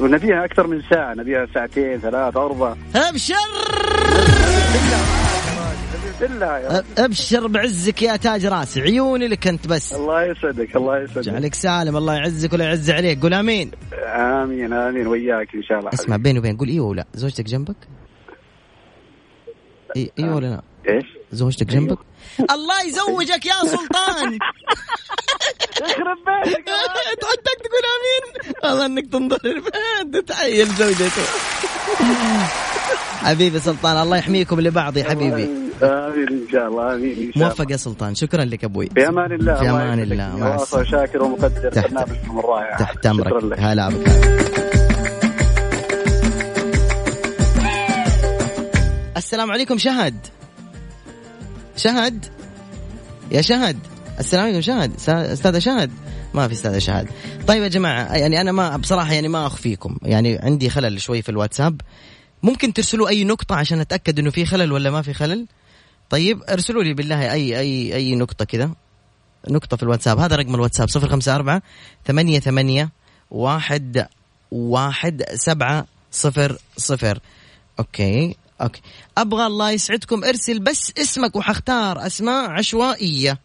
ونبيها 0.00 0.44
أكثر 0.44 0.66
من 0.66 0.82
ساعة 0.90 1.14
نبيها 1.14 1.46
ساعتين 1.54 1.98
ثلاثة 1.98 2.44
أربع 2.46 2.74
أبشر! 2.96 3.34
بالله 6.20 6.58
يا 6.58 6.84
أبشر 6.98 7.46
بعزك 7.46 8.02
يا 8.02 8.16
تاج 8.16 8.46
راس 8.46 8.78
عيوني 8.78 9.28
لك 9.28 9.46
أنت 9.46 9.66
بس. 9.66 9.92
الله 9.92 10.24
يسعدك 10.24 10.76
الله 10.76 10.98
يسعدك. 10.98 11.20
جعلك 11.20 11.54
سالم 11.54 11.96
الله 11.96 12.14
يعزك 12.14 12.52
ولا 12.52 12.64
يعز 12.64 12.90
عليك. 12.90 13.22
قول 13.22 13.34
آمين. 13.34 13.70
آمين 14.16 14.72
آمين 14.72 15.06
وياك 15.06 15.54
إن 15.54 15.62
شاء 15.62 15.78
الله. 15.78 15.90
اسمع 15.94 16.16
بيني 16.16 16.38
وبين 16.38 16.56
قول 16.56 16.68
إيوه 16.68 16.86
ولا 16.86 17.04
زوجتك 17.14 17.44
جنبك؟ 17.44 17.76
إيوه 19.96 20.36
ولا 20.36 20.46
لا؟ 20.46 20.62
إيش؟ 20.88 21.04
زوجتك 21.32 21.66
جنبك؟ 21.66 21.98
الله 22.50 22.82
يزوجك 22.82 23.46
يا 23.46 23.52
سلطان. 23.64 24.38
يخرب 25.80 26.18
بيتك. 26.44 26.68
امين 26.68 26.79
والله 28.64 28.86
إنك 28.86 29.06
تنضرب 29.12 29.62
تتحيل 30.12 30.66
زوجته 30.66 31.22
حبيبي 33.22 33.58
سلطان 33.58 34.02
الله 34.02 34.16
يحميكم 34.16 34.60
لبعض 34.60 34.96
يا 34.96 35.04
حبيبي. 35.04 35.44
آمين 35.82 36.28
إن 36.28 36.46
شاء 36.52 36.68
الله 36.68 36.94
آمين 36.94 37.10
إن 37.10 37.16
شاء 37.16 37.36
الله. 37.36 37.48
موفق 37.48 37.72
يا 37.72 37.76
سلطان 37.76 38.14
شكرا 38.14 38.44
لك 38.44 38.64
أبوي. 38.64 38.86
في 38.94 39.08
أمان 39.08 39.32
الله 39.32 39.54
في 39.54 39.60
الله 39.60 39.70
أمان 39.70 39.98
يسعدك. 39.98 40.12
الله 40.12 40.36
مع 40.74 40.82
شاكر 40.84 41.22
ومقدر 41.22 41.70
تحت- 41.72 41.88
برنامجكم 41.90 42.38
الرائع 42.38 42.76
تحت 42.76 42.98
شكرا 42.98 43.10
امرك 43.10 43.44
لك. 43.44 43.60
هلا 43.60 43.88
بك. 43.88 44.06
السلام 49.16 49.50
عليكم 49.50 49.78
شهد. 49.78 50.14
شهد؟ 51.76 52.24
يا 53.30 53.40
شهد. 53.40 53.78
السلام 54.18 54.44
عليكم 54.44 54.60
شهد. 54.60 54.92
أستاذة 55.08 55.58
شهد. 55.58 55.90
ما 56.34 56.48
في 56.48 56.54
استاذه 56.54 56.78
شهد 56.78 57.08
طيب 57.46 57.62
يا 57.62 57.68
جماعة 57.68 58.14
يعني 58.14 58.40
أنا 58.40 58.52
ما 58.52 58.76
بصراحة 58.76 59.12
يعني 59.12 59.28
ما 59.28 59.46
أخفيكم. 59.46 59.96
يعني 60.02 60.38
عندي 60.38 60.70
خلل 60.70 61.00
شوي 61.00 61.22
في 61.22 61.28
الواتساب. 61.28 61.80
ممكن 62.42 62.72
ترسلوا 62.72 63.08
أي 63.08 63.24
نقطة 63.24 63.54
عشان 63.54 63.80
أتأكد 63.80 64.18
إنه 64.18 64.30
في 64.30 64.46
خلل 64.46 64.72
ولا 64.72 64.90
ما 64.90 65.02
في 65.02 65.14
خلل؟ 65.14 65.46
طيب 66.10 66.42
ارسلوا 66.42 66.82
لي 66.82 66.94
بالله 66.94 67.32
اي 67.32 67.58
اي 67.58 67.94
أي 67.94 68.14
نقطة 68.14 68.44
كذا 68.44 68.70
نقطة 69.48 69.76
في 69.76 69.82
الواتساب. 69.82 70.18
هذا 70.18 70.36
رقم 70.36 70.54
الواتساب 70.54 70.88
صفر 70.88 71.08
خمسة 71.08 71.34
أربعة 71.34 71.62
ثمانية 72.06 72.40
ثمانية 72.40 72.90
واحد 73.30 74.06
واحد 74.50 75.22
سبعة 75.34 75.86
صفر 76.12 76.58
صفر. 76.76 77.20
okay 77.78 78.36
okay. 78.60 78.80
أبغى 79.18 79.46
الله 79.46 79.70
يسعدكم. 79.70 80.24
ارسل 80.24 80.58
بس 80.58 80.92
اسمك 80.98 81.36
وحختار 81.36 82.06
أسماء 82.06 82.50
عشوائية. 82.50 83.38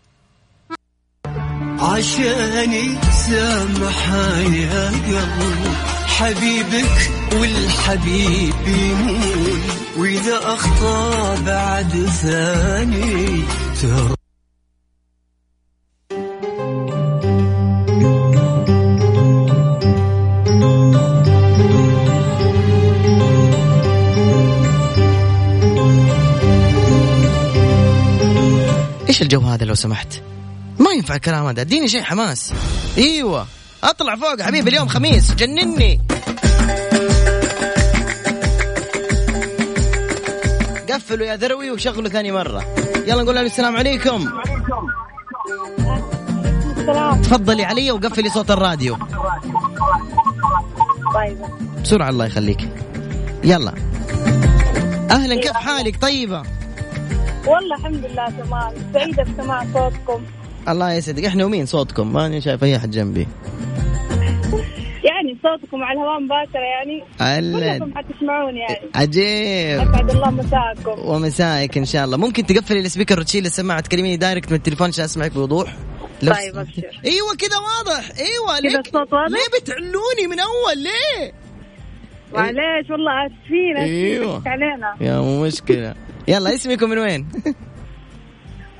عشاني 1.79 2.95
سامحاني 3.11 4.61
يا 4.61 4.89
قلب 4.89 5.75
حبيبك 6.05 7.11
والحبيب 7.33 8.53
يمون 8.67 9.61
وإذا 9.97 10.37
أخطأ 10.43 11.35
بعد 11.45 12.05
ثاني 12.05 13.43
ترى. 13.81 14.15
إيش 29.09 29.21
الجو 29.21 29.39
هذا 29.39 29.65
لو 29.65 29.75
سمحت؟ 29.75 30.21
ما 30.79 30.91
ينفع 30.91 31.15
الكلام 31.15 31.45
هذا. 31.45 31.61
اديني 31.61 31.87
شيء 31.87 32.01
حماس. 32.01 32.53
أيوه 32.97 33.47
اطلع 33.83 34.15
فوق 34.15 34.41
حبيبي 34.41 34.69
اليوم 34.69 34.87
خميس. 34.87 35.33
جنني. 35.33 36.01
قفلوا 40.89 41.27
يا 41.27 41.35
ذروي 41.35 41.71
وشغلوا 41.71 42.09
ثاني 42.09 42.31
مرة. 42.31 42.65
يلا 43.07 43.23
نقول 43.23 43.35
لهم 43.35 43.45
السلام 43.45 43.75
عليكم. 43.75 44.29
السلام 46.77 47.21
تفضلي 47.21 47.65
علي 47.65 47.91
وقفلي 47.91 48.29
صوت 48.29 48.51
الراديو. 48.51 48.97
طيب 51.13 51.37
بسرعة 51.83 52.09
الله 52.09 52.25
يخليك. 52.25 52.69
يلا. 53.43 53.73
أهلا 55.11 55.35
كيف 55.35 55.51
حالك؟ 55.51 56.01
طيبة. 56.01 56.43
والله 57.47 57.75
الحمد 57.75 58.05
لله 58.05 58.29
تمام. 58.29 58.73
سعيدة 58.93 59.23
بسماع 59.23 59.65
صوتكم. 59.73 60.23
الله 60.69 60.93
يسعدك. 60.93 61.25
إحنا 61.25 61.45
ومين 61.45 61.65
صوتكم؟ 61.65 62.13
ماني 62.13 62.41
شايف 62.41 62.63
أي 62.63 62.75
أحد 62.75 62.91
جنبي. 62.91 63.27
يعني 65.03 65.37
صوتكم 65.43 65.83
على 65.83 65.99
الهواء 65.99 66.19
مباشرة 66.19 66.59
يعني. 66.59 67.03
كلكم 67.79 67.97
حتسمعون 67.97 68.57
يعني. 68.57 68.89
عجيب. 68.95 69.89
أسعد 69.89 70.11
الله 70.11 70.29
مساءكم 70.31 71.07
ومسائك 71.07 71.77
إن 71.77 71.85
شاء 71.85 72.05
الله. 72.05 72.17
ممكن 72.17 72.45
تقفلي 72.45 72.79
ال 72.79 72.84
speaker 72.84 73.19
وتشيل 73.19 73.45
السماعة 73.45 73.79
تكلميني 73.79 74.17
direct 74.17 74.51
من 74.51 74.57
التليفون 74.57 74.87
عشان 74.87 75.03
أسمعك 75.03 75.31
بوضوح؟ 75.31 75.75
طيب، 76.21 76.33
أبشر. 76.55 77.01
إيوه 77.05 77.35
كده 77.37 77.57
واضح. 77.59 78.09
إيوه 78.19 78.59
ليه 78.59 78.79
الصوت 78.79 79.13
واضح؟ 79.13 79.27
ليه 79.27 79.59
بتعلوني 79.59 80.27
من 80.29 80.39
أول؟ 80.39 80.83
ليه؟ 80.83 81.31
معليش 82.33 82.89
والله 82.89 83.25
آسفين 83.25 83.77
أيوة. 83.77 84.37
أسفين 84.37 84.51
علينا. 84.51 84.95
يا 85.01 85.21
مو 85.21 85.43
مشكلة. 85.43 85.95
يلا 86.27 86.55
اسمكم 86.55 86.89
من 86.89 86.97
وين؟ 86.97 87.27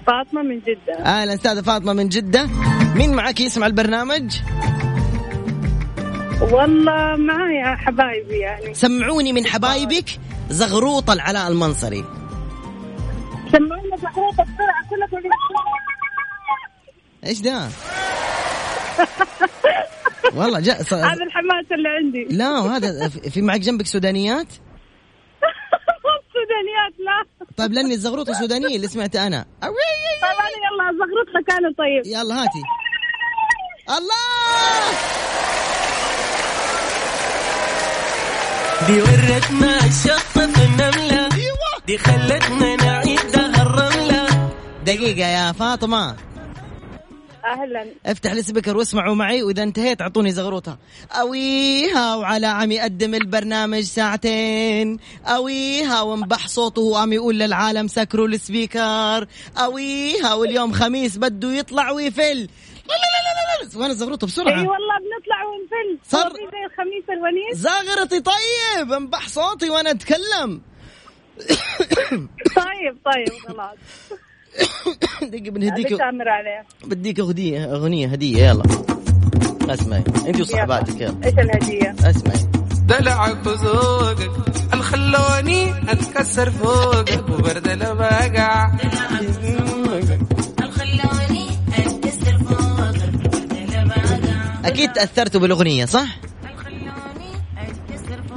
فاطمة 0.08 0.41
من 0.41 0.60
جدة. 0.60 0.99
أهلا 1.06 1.34
أستاذة 1.34 1.62
فاطمة 1.62 1.93
من 1.93 2.10
جدة. 2.10 2.49
مين 2.95 3.14
معك 3.14 3.39
يسمع 3.39 3.68
البرنامج؟ 3.68 4.41
والله 6.41 7.16
معايا 7.16 7.76
حبايبي 7.76 8.38
يعني. 8.38 8.74
سمعوني 8.74 9.34
من 9.34 9.45
حبايبك 9.45 10.06
زغروطه 10.49 11.14
العلاء 11.14 11.47
المنصري. 11.47 12.03
سمعونا 13.51 13.97
زغروطه 13.97 14.43
بسرعة 14.43 14.89
كلكم 14.89 15.30
إيش 17.26 17.41
ده؟ 17.41 17.68
والله 20.36 20.60
جاء. 20.60 20.82
هذا 21.12 21.24
الحماس 21.24 21.66
اللي 21.72 21.89
عندي. 21.89 22.28
لا 22.30 22.51
وهذا 22.51 23.10
في 23.10 23.41
معك 23.41 23.60
جنبك 23.60 23.86
سودانيات؟ 23.86 24.47
السودانيات 26.56 26.93
لا. 26.99 27.47
طيب 27.58 27.74
لأني 27.74 27.93
الزغروطة 27.93 28.34
سودانيه 28.34 28.76
اللي 28.76 28.88
سمعت 28.88 29.16
أنا. 29.16 29.45
طيب 29.62 29.72
أنا 30.24 30.47
يلا 30.66 30.91
زغرط 30.99 31.36
لك 31.36 31.51
أنا 31.51 31.74
طيب. 31.78 32.06
يلا 32.06 32.41
هاتي. 32.43 32.62
الله! 33.89 34.97
دي 38.88 39.01
ورتنا 39.01 39.78
الشط 39.78 40.20
في 40.20 40.43
النملة 40.43 41.30
دي 41.88 41.97
خلتنا 41.97 42.76
نعيد 42.76 43.20
دهر 43.34 43.68
الرملة 43.68 44.49
دقيقة 44.86 45.28
يا 45.28 45.51
فاطمة. 45.51 46.16
أهلا. 47.45 47.85
افتح 48.05 48.31
ال 48.32 48.37
speaker 48.37 48.78
واسمعوا 48.77 49.15
معي 49.15 49.43
وإذا 49.43 49.63
انتهيت 49.63 50.01
أعطوني 50.01 50.31
زغروطها. 50.31 50.77
أويها 51.11 52.15
وعلى 52.15 52.47
عم 52.47 52.71
يقدم 52.71 53.13
البرنامج 53.13 53.81
ساعتين. 53.81 54.99
أويها 55.25 56.01
وانبح 56.01 56.47
صوته 56.47 56.81
وعم 56.81 57.13
يقول 57.13 57.39
للعالم 57.39 57.87
سكروا 57.87 58.27
ال 58.28 58.39
speaker. 58.39 59.28
أويها 59.57 60.33
واليوم 60.33 60.71
خميس 60.73 61.17
بده 61.17 61.51
يطلع 61.53 61.91
ويفل. 61.91 62.49
لا 62.87 62.93
لا 62.93 63.09
لا 63.25 63.63
لا 63.63 63.73
لا 63.73 63.79
وين 63.79 63.91
الزغروطه 63.91 64.27
بسرعة. 64.27 64.47
إي 64.47 64.67
والله 64.67 64.97
بنطلع 64.99 65.43
ونفل. 65.45 65.99
صار 66.09 66.33
زي 66.33 66.65
الخميس 66.65 67.09
الونيس. 67.09 67.57
زغرتي 67.57 68.19
طيب 68.21 68.93
انبح 68.93 69.27
صوتي 69.27 69.69
وأنا 69.69 69.91
أتكلم. 69.91 70.61
طيب 72.55 72.97
طيب 73.05 73.39
خلاص. 73.47 73.77
دقيقة 75.32 75.51
بنهديك 75.51 75.93
بتامر 75.93 76.30
عليه. 76.30 76.64
بديك 76.86 77.20
اغنيه 77.20 77.74
أغنية 77.76 78.08
هدية 78.08 78.47
يلا. 78.47 78.64
أسمعي. 79.70 80.03
أنت 80.28 80.41
وصحباتك 80.41 81.01
يلا. 81.01 81.16
إيش 81.26 81.34
الهدية؟ 81.34 81.95
أسمعي. 82.10 82.39
دلعك 82.88 83.45
وذوقك 83.45 84.32
الخلوني 84.74 85.91
أتكسر 85.91 86.51
فوقك 86.51 87.30
وبرد 87.30 87.80
بقع. 87.80 88.72
أكيد 94.66 94.93
تأثرتوا 94.93 95.41
بالأغنية 95.41 95.86
صح؟ 95.86 96.08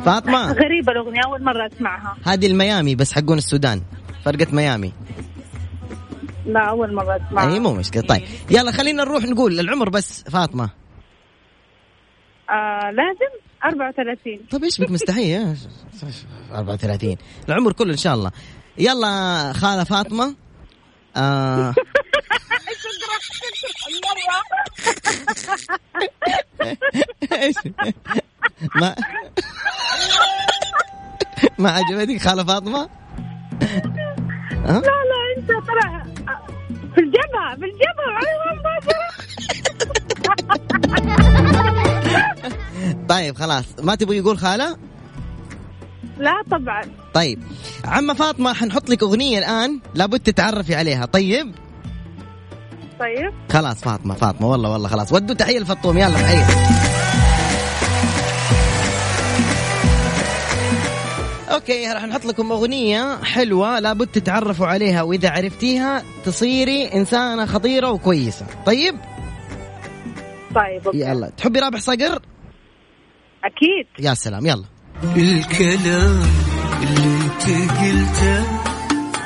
فاطمة. 0.04 0.52
غريبة 0.52 0.92
الأغنية 0.92 1.20
أول 1.26 1.44
مرة 1.44 1.66
أسمعها. 1.66 2.16
هذه 2.24 2.46
الميامي 2.46 2.94
بس 2.94 3.12
حقون 3.12 3.38
السودان 3.38 3.82
فرقة 4.24 4.46
ميامي. 4.52 4.92
لا 6.48 6.60
أول 6.70 6.94
مرة 6.94 7.16
اسمعها 7.28 7.52
اي 7.52 7.60
مو 7.60 7.72
مشكلة. 7.74 8.02
طيب 8.02 8.22
يلا 8.50 8.72
خلينا 8.72 9.04
نروح 9.04 9.24
نقول 9.24 9.60
العمر 9.60 9.88
بس 9.88 10.22
فاطمة. 10.22 10.70
آه 12.50 12.90
لازم؟ 12.90 13.38
34 13.64 14.38
طيب 14.50 14.64
إيش 14.64 14.80
بك؟ 14.80 14.90
مستحية 14.90 15.54
34 16.52 17.16
العمر 17.48 17.72
كله 17.72 17.92
إن 17.92 17.96
شاء 17.96 18.14
الله. 18.14 18.30
يلا 18.78 19.52
خالة 19.52 19.84
فاطمة. 19.84 20.34
آه. 21.16 21.74
إيش 27.32 27.54
ما 28.80 28.94
ما 31.58 31.70
عجبتك 31.70 32.22
خالة 32.22 32.44
فاطمة؟ 32.44 32.88
لا 34.64 34.80
لا 34.80 35.20
انت 35.36 35.48
طلع 35.48 36.02
في 36.94 37.00
الجبهة 37.00 37.56
في 37.56 37.64
الجبهة. 37.64 38.18
طيب 43.08 43.36
خلاص. 43.36 43.64
ما 43.82 43.94
تبغي 43.94 44.16
يقول 44.16 44.38
خالة؟ 44.38 44.76
لا 46.18 46.42
طبعا. 46.50 46.82
طيب. 47.14 47.42
عم 47.84 48.14
فاطمة 48.14 48.52
حنحط 48.52 48.90
لك 48.90 49.02
أغنية 49.02 49.38
الآن 49.38 49.80
لابد 49.94 50.20
تتعرفي 50.20 50.74
عليها. 50.74 51.06
طيب؟ 51.06 51.54
طيب. 53.00 53.32
خلاص 53.52 53.80
فاطمة 53.80 54.14
فاطمة. 54.14 54.46
والله 54.48 54.70
والله 54.70 54.88
خلاص. 54.88 55.12
ودوا 55.12 55.34
تحية 55.34 55.58
الفطوم 55.58 55.98
يلا 55.98 56.10
تحية. 56.20 56.44
okay 61.54 61.92
راح 61.92 62.04
نحط 62.04 62.24
لكم 62.24 62.52
أغنية 62.52 63.22
حلوة 63.22 63.78
لابد 63.78 64.06
تتعرفوا 64.06 64.66
عليها 64.66 65.02
وإذا 65.02 65.30
عرفتيها 65.30 66.02
تصيري 66.24 66.84
إنسانة 66.94 67.46
خطيرة 67.46 67.90
وكويسة. 67.90 68.46
طيب؟ 68.66 68.94
طيب 70.54 70.86
okay. 70.86 70.98
يلا. 71.00 71.30
تحبي 71.36 71.58
رابح 71.60 71.80
صقر؟ 71.80 72.22
أكيد. 73.44 73.86
يا 73.98 74.14
سلام. 74.14 74.46
يلا. 74.46 74.64
الكلام 75.16 76.22
اللي 76.82 77.20
انت 77.24 77.44
قلته 77.80 78.44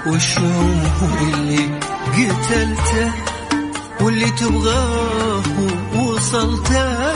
والشعور 0.07 1.19
اللي 1.35 1.79
قتلته 2.13 3.13
واللي 4.01 4.31
تبغاه 4.31 5.43
وصلته 5.97 7.13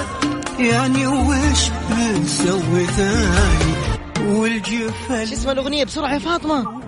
يعني 0.58 1.06
وش 1.06 1.68
بنسوي 1.90 2.86
ثاني؟ 2.86 3.75
والجفل. 4.26 5.28
شو 5.28 5.34
اسم 5.34 5.50
الأغنية؟ 5.50 5.84
بسرعة 5.84 6.14
يا 6.14 6.18
فاطمة. 6.18 6.82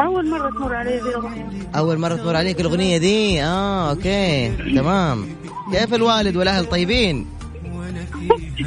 أول 0.00 0.30
مرة 0.30 0.50
تمر 0.50 0.74
علي 0.74 1.00
ذي 1.00 1.08
الأغنية. 1.08 1.70
أول 1.76 1.98
مرة 1.98 2.16
تمر 2.16 2.36
عليك 2.36 2.60
الأغنية 2.60 2.98
دي؟ 2.98 3.42
آه 3.42 3.90
أوكي. 3.90 4.56
تمام. 4.76 5.36
كيف 5.72 5.94
الوالد 5.94 6.36
والأهل 6.36 6.66
طيبين؟ 6.66 7.26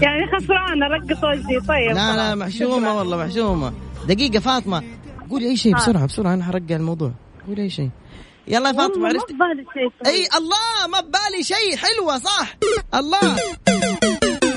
يعني 0.02 0.26
خسرانه 0.28 0.88
رقص 0.88 1.24
وجهي 1.24 1.60
طيب. 1.60 1.96
لا 1.96 2.16
لا. 2.16 2.36
محشومة 2.36 2.98
والله 2.98 3.18
محشومة. 3.18 3.74
دقيقة 4.08 4.40
فاطمة. 4.40 4.84
قولي 5.30 5.50
أي 5.50 5.58
شيء 5.58 5.76
بسرعة 5.76 6.06
بسرعة 6.06 6.34
أنا 6.34 6.44
حرجع 6.44 6.76
الموضوع. 6.76 7.12
قولي 7.48 7.62
أي 7.62 7.70
شيء. 7.70 7.90
يلا 8.48 8.70
يا 8.70 8.74
فاطمة 8.74 8.84
والله 8.84 9.00
ما 9.00 9.08
عرفت؟ 9.08 9.32
ببالي 9.32 9.66
شيء. 9.74 10.12
أي 10.12 10.28
الله 10.38 10.88
ما 10.92 11.00
ببالي 11.02 11.44
شيء. 11.44 11.78
حلوة 11.78 12.18
صح. 12.18 12.58
الله. 12.96 13.36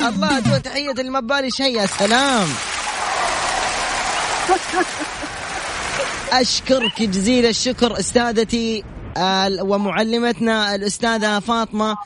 الله 0.09 0.41
جو 0.41 0.57
تحية 0.57 0.91
اللي 0.93 1.11
ما 1.11 1.21
ببالي 1.21 1.51
شيء 1.51 1.77
يا 1.81 1.87
سلام. 1.87 2.49
أشكرك 6.33 7.03
جزيل 7.03 7.47
الشكر 7.47 7.99
أستاذتي 7.99 8.85
آه، 9.17 9.49
ومعلمتنا 9.63 10.75
الأستاذة 10.75 11.39
فاطمة 11.39 11.97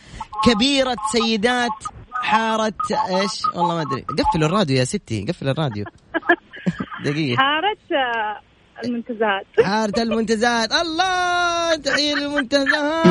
كبيرة 0.45 0.97
سيدات 1.13 1.71
حارة 2.13 2.73
إيش؟ 3.11 3.31
والله 3.55 3.75
ما 3.75 3.83
أدري. 3.83 4.01
قفل 4.01 4.45
الراديو 4.45 4.77
يا 4.77 4.85
ستي 4.85 5.27
قفل 5.29 5.49
الراديو. 5.49 5.85
دقيقة. 7.05 7.37
حارة 7.39 7.77
آه، 7.93 8.41
المنتزهات. 8.85 9.47
حارة 9.65 10.03
المنتزهات. 10.03 10.73
الله 10.73 11.77
تحية 11.77 12.15
للمنتزهات. 12.15 13.07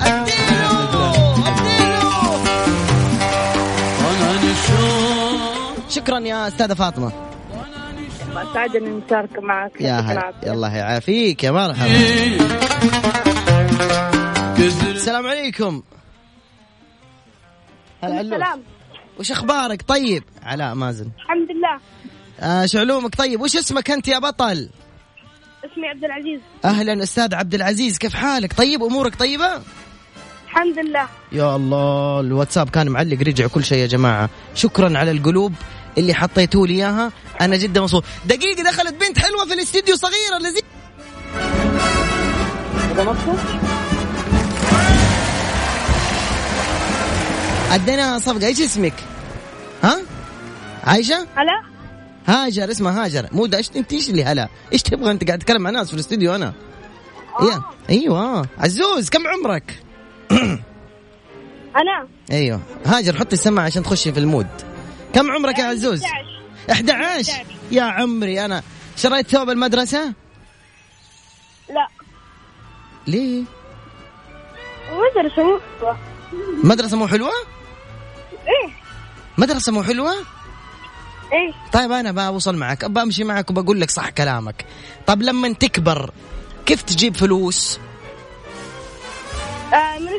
اديله 0.00 1.12
اديله 1.48 2.85
شكرا 5.96 6.18
يا 6.18 6.48
أستاذة 6.48 6.74
فاطمة. 6.74 7.12
سعدني 8.54 8.88
المشاركة 8.88 9.40
معك. 9.40 9.80
يا 9.80 10.00
هلا. 10.00 10.52
الله 10.52 10.76
يعافيك. 10.76 11.44
يا 11.44 11.50
مرحبا. 11.50 11.90
السلام 14.90 15.26
عليكم. 15.26 15.82
هلا 18.04 18.20
السلام. 18.20 18.62
وش 19.18 19.32
أخبارك؟ 19.32 19.82
طيب. 19.82 20.24
علاء 20.42 20.74
مازن. 20.74 21.10
الحمد 21.16 21.48
لله. 21.50 21.80
آه 22.40 22.66
شو 22.66 22.78
علومك؟ 22.78 23.14
طيب 23.14 23.40
وش 23.40 23.56
اسمك 23.56 23.90
أنت 23.90 24.08
يا 24.08 24.18
بطل؟ 24.18 24.68
اسمي 25.64 25.88
عبد 25.88 26.04
العزيز. 26.04 26.40
أهلا 26.64 27.02
أستاذ 27.02 27.34
عبد 27.34 27.54
العزيز. 27.54 27.98
كيف 27.98 28.14
حالك؟ 28.14 28.52
طيب 28.52 28.82
أمورك 28.82 29.14
طيبة؟ 29.14 29.62
الحمد 30.56 30.78
لله. 30.78 31.08
يا 31.32 31.56
الله 31.56 32.20
الواتساب 32.20 32.70
كان 32.70 32.88
معلق 32.88 33.18
رجع 33.22 33.46
كل 33.46 33.64
شيء 33.64 33.78
يا 33.78 33.86
جماعة. 33.86 34.30
شكرا 34.54 34.98
على 34.98 35.10
القلوب 35.10 35.52
اللي 35.98 36.14
حطيتوا 36.14 36.66
لي 36.66 36.74
إياها. 36.74 37.12
أنا 37.40 37.56
جدا 37.56 37.80
مبسوط. 37.80 38.04
دقيقة 38.26 38.62
دخلت 38.62 38.94
بنت 38.94 39.18
حلوة 39.18 39.46
في 39.46 39.54
الاستديو 39.54 39.96
صغيرة. 39.96 40.38
لذيذ 40.40 40.62
ادينا 47.72 48.18
صفقة 48.18 48.46
إيش 48.46 48.60
اسمك؟ 48.60 48.94
ها؟ 49.84 49.98
عايشة؟ 50.84 51.26
هلا. 51.36 51.62
هاجر 52.26 52.70
اسمها 52.70 53.04
هاجر. 53.04 53.26
مو 53.32 53.46
ده 53.46 53.62
إيش- 53.62 53.76
أنت 53.76 53.92
إيش 53.92 54.10
اللي 54.10 54.24
هلا؟ 54.24 54.48
إيش 54.72 54.82
تبغى؟ 54.82 55.10
أنت 55.10 55.24
قاعد 55.24 55.38
تتكلم 55.38 55.62
مع 55.62 55.70
ناس 55.70 55.88
في 55.88 55.94
الاستوديو 55.94 56.34
أنا. 56.34 56.52
يا. 57.42 57.62
أيوه. 57.90 58.46
عزوز 58.58 59.08
كم 59.08 59.26
عمرك؟ 59.26 59.85
أنا؟ 61.80 62.08
أيوه. 62.30 62.60
هاجر 62.86 63.16
حط 63.16 63.32
السماعة 63.32 63.66
عشان 63.66 63.82
تخشي 63.82 64.12
في 64.12 64.20
المود. 64.20 64.46
كم 65.14 65.30
عمرك 65.30 65.58
يا 65.58 65.64
عزوز؟ 65.64 66.02
11 66.70 67.32
يا 67.72 67.82
عمري 67.82 68.44
أنا 68.44 68.62
شريت 68.96 69.28
ثوب 69.28 69.50
المدرسة؟ 69.50 70.12
لا. 71.68 71.88
ليه؟ 73.06 73.42
مدرسة 74.92 75.42
مو 75.42 75.58
حلوة. 75.80 75.96
مدرسة 76.64 76.96
مو 76.96 77.08
حلوة؟ 77.08 77.30
إيه. 78.32 78.72
مدرسة 79.38 79.72
مو 79.72 79.82
حلوة؟ 79.82 80.12
إيه. 81.32 81.52
طيب 81.72 81.92
أنا 81.92 82.30
بوصل 82.30 82.56
معك. 82.56 82.84
بمشي 82.84 83.24
معك 83.24 83.50
وبقول 83.50 83.80
لك 83.80 83.90
صح 83.90 84.10
كلامك. 84.10 84.64
طب 85.06 85.22
لما 85.22 85.52
تكبر 85.52 86.10
كيف 86.66 86.82
تجيب 86.82 87.16
فلوس؟ 87.16 87.80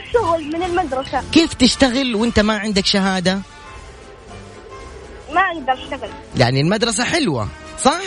الشغل 0.05 0.43
من 0.43 0.63
المدرسة. 0.63 1.23
كيف 1.31 1.53
تشتغل 1.53 2.15
وانت 2.15 2.39
ما 2.39 2.57
عندك 2.57 2.85
شهادة؟ 2.85 3.39
ما 5.33 5.41
أقدر 5.41 5.73
أشتغل. 5.73 6.09
يعني 6.37 6.61
المدرسة 6.61 7.03
حلوة 7.03 7.47
صح؟ 7.83 8.01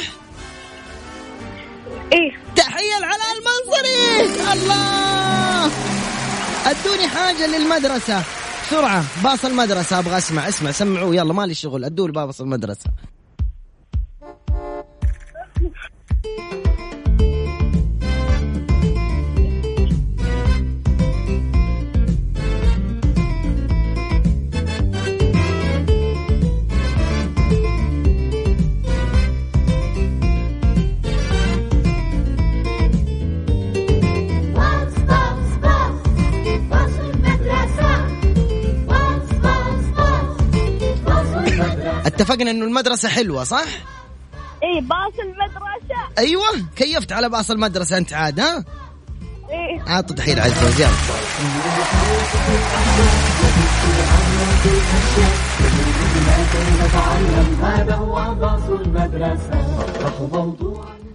إيه. 2.12 2.40
تحية 2.56 2.98
العلاء 2.98 3.26
المنصري! 3.38 4.52
الله! 4.52 5.70
أدوني 6.66 7.08
حاجة 7.08 7.46
للمدرسة. 7.46 8.22
بسرعة 8.66 9.04
باص 9.24 9.44
المدرسة 9.44 9.98
أبغى 9.98 10.18
أسمع. 10.18 10.48
اسمع 10.48 10.70
سمعوه 10.70 11.16
يلا 11.16 11.32
مالي 11.32 11.54
شغل. 11.54 11.84
ادوا 11.84 12.06
لي 12.06 12.12
باص 12.12 12.40
المدرسة. 12.40 12.90
اتفقنا 42.40 42.50
إنه 42.50 42.64
المدرسة 42.66 43.08
حلوة 43.08 43.44
صح؟ 43.44 43.64
إيه 44.62 44.80
باص 44.80 45.12
المدرسة. 45.24 46.00
أيوه 46.18 46.44
كيفت 46.76 47.12
على 47.12 47.28
باص 47.28 47.50
المدرسة 47.50 47.98
أنت 47.98 48.12
عاد 48.12 48.40
ها؟ 48.40 48.64
إيه. 49.50 49.88
اعطوا 49.88 50.16
تحيه 50.16 50.32
العزوز 50.32 50.80
يلا. 50.80 50.90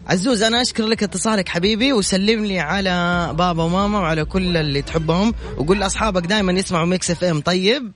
عزوز 0.07 0.43
أنا 0.43 0.61
أشكر 0.61 0.85
لك 0.85 1.03
اتصالك 1.03 1.49
حبيبي 1.49 1.93
وسلم 1.93 2.45
لي 2.45 2.59
على 2.59 3.29
بابا 3.33 3.63
وماما 3.63 3.99
وعلى 3.99 4.25
كل 4.25 4.57
اللي 4.57 4.81
تحبهم 4.81 5.33
وقول 5.57 5.79
لأصحابك 5.79 6.25
دائما 6.25 6.51
يسمعوا 6.51 6.85
Mix 6.85 7.11
FM 7.11 7.41
طيب؟ 7.41 7.91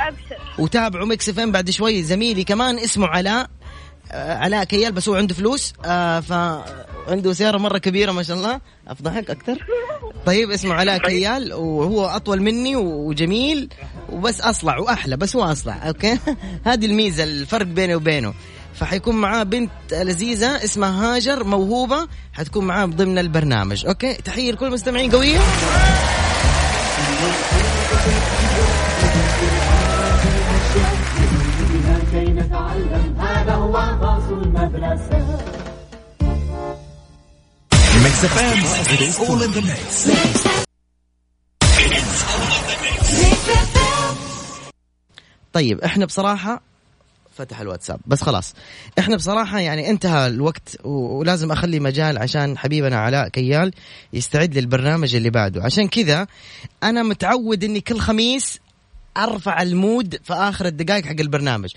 أبشر. 0.00 0.39
وتابعوا 0.60 1.06
Mix 1.06 1.28
FM 1.28 1.52
بعد 1.52 1.70
شوي. 1.70 2.02
زميلي 2.02 2.44
كمان 2.44 2.78
اسمه 2.78 3.06
علاء. 3.06 3.46
آه 4.12 4.34
علاء 4.34 4.64
كيال 4.64 4.92
بس 4.92 5.08
هو 5.08 5.14
عنده 5.14 5.34
فلوس. 5.34 5.72
آه 5.84 6.20
فعنده 6.20 7.32
سيارة 7.32 7.58
مرة 7.58 7.78
كبيرة 7.78 8.12
ما 8.12 8.22
شاء 8.22 8.36
الله. 8.36 8.60
أفضحك 8.88 9.30
أكثر. 9.30 9.66
طيب 10.26 10.50
اسمه 10.50 10.74
علاء 10.74 10.98
كيال 10.98 11.52
وهو 11.52 12.06
أطول 12.06 12.42
مني 12.42 12.76
وجميل. 12.76 13.68
وبس 14.12 14.40
أصلع 14.40 14.78
وأحلى 14.78 15.16
بس 15.16 15.36
هو 15.36 15.44
أصلع. 15.44 15.88
okay؟ 15.88 16.18
هذه 16.66 16.86
الميزة 16.86 17.24
الفرق 17.24 17.66
بيني 17.66 17.94
وبينه. 17.94 18.34
فحيكون 18.74 19.16
معاه 19.16 19.42
بنت 19.42 19.70
لذيذة 19.92 20.64
اسمها 20.64 21.16
هاجر 21.16 21.44
موهوبة. 21.44 22.08
حتكون 22.32 22.64
معاه 22.64 22.86
ضمن 22.86 23.18
البرنامج. 23.18 23.86
okay؟ 23.86 24.14
تحية 24.14 24.52
لكل 24.52 24.66
المستمعين. 24.66 25.10
قوية 33.80 34.96
Mix 38.04 38.16
FM, 38.34 38.58
it 38.94 39.00
is 39.08 39.16
all 39.18 39.42
in 39.42 39.50
the 39.52 39.62
mix. 39.62 40.08
طيب 45.52 45.80
إحنا 45.80 46.06
بصراحة 46.06 46.62
فتح 47.36 47.60
الواتساب 47.60 48.00
بس 48.06 48.22
خلاص. 48.22 48.54
إحنا 48.98 49.16
بصراحة 49.16 49.58
يعني 49.60 49.90
انتهى 49.90 50.26
الوقت 50.26 50.76
ولازم 50.84 51.52
أخلي 51.52 51.80
مجال 51.80 52.18
عشان 52.18 52.58
حبيبنا 52.58 52.96
علاء 52.96 53.28
كيال 53.28 53.72
يستعد 54.12 54.58
للبرنامج 54.58 55.14
اللي 55.14 55.30
بعده. 55.30 55.64
عشان 55.64 55.88
كذا 55.88 56.26
أنا 56.82 57.02
متعود 57.02 57.64
إني 57.64 57.80
كل 57.80 57.98
خميس 57.98 58.58
أرفع 59.16 59.62
ال 59.62 59.73
mood 59.73 60.18
في 60.24 60.32
آخر 60.32 60.66
الدقائق 60.66 61.04
حق 61.06 61.20
البرنامج. 61.20 61.70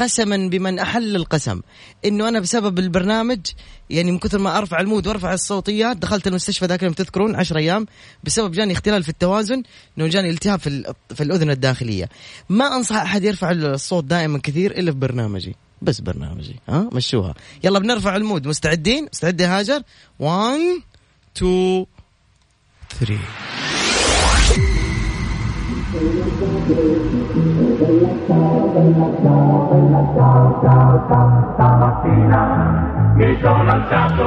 قسما 0.00 0.48
بمن 0.48 0.78
أحل 0.78 1.16
القسم. 1.16 1.60
إنه 2.04 2.28
أنا 2.28 2.40
بسبب 2.40 2.78
البرنامج 2.78 3.38
يعني 3.90 4.12
من 4.12 4.18
كثر 4.18 4.38
ما 4.38 4.58
أرفع 4.58 4.80
ال 4.80 4.85
mood 4.85 5.06
وأرفع 5.06 5.32
الصوتيات 5.32 5.96
دخلت 5.96 6.26
المستشفى 6.26 6.66
ذاك 6.66 6.80
اليوم 6.80 6.94
تذكرون 6.94 7.36
10 7.36 7.58
أيام. 7.58 7.86
بسبب 8.24 8.52
جاني 8.52 8.72
اختلال 8.72 9.02
في 9.02 9.08
التوازن 9.08 9.62
إنه 9.98 10.06
جاني 10.06 10.30
التهاب 10.30 10.60
في 10.60 10.94
في 11.14 11.22
الأذن 11.22 11.50
الداخلية. 11.50 12.08
ما 12.48 12.76
أنصح 12.76 12.96
أحد 12.96 13.24
يرفع 13.24 13.50
الصوت 13.50 14.04
دائما 14.04 14.38
كثير 14.38 14.70
إلا 14.78 14.92
في 14.92 14.98
برنامجي. 14.98 15.56
بس 15.82 16.00
برنامجي 16.00 16.56
ها؟ 16.68 16.90
مشوها. 16.92 17.34
يلا 17.64 17.78
بنرفع 17.78 18.16
ال 18.16 18.21
mood. 18.21 18.48
مستعدين؟ 18.48 19.08
مستعد 19.12 19.40
يا 19.40 19.58
هاجر؟ 19.58 19.82
1 20.18 20.58
2 21.36 21.86
3 23.00 23.18
Bella 25.90 26.22
ciao, 28.28 28.70
bella 28.74 29.08
ciao, 29.22 29.66
bella 29.70 30.02
ciao, 30.14 30.60
ciao, 30.62 31.06
ciao, 31.08 31.50
stamattina 31.54 32.42
mi 33.16 33.38
sono 33.42 33.70
alzato. 33.70 34.26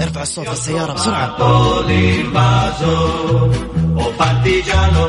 ارفع 0.00 0.22
الصوت 0.22 0.46
في 0.46 0.52
السيارة 0.52 0.92
بسرعة. 0.92 1.36
l'invaso, 1.86 2.94
oh 3.96 4.12
partigiano, 4.16 5.04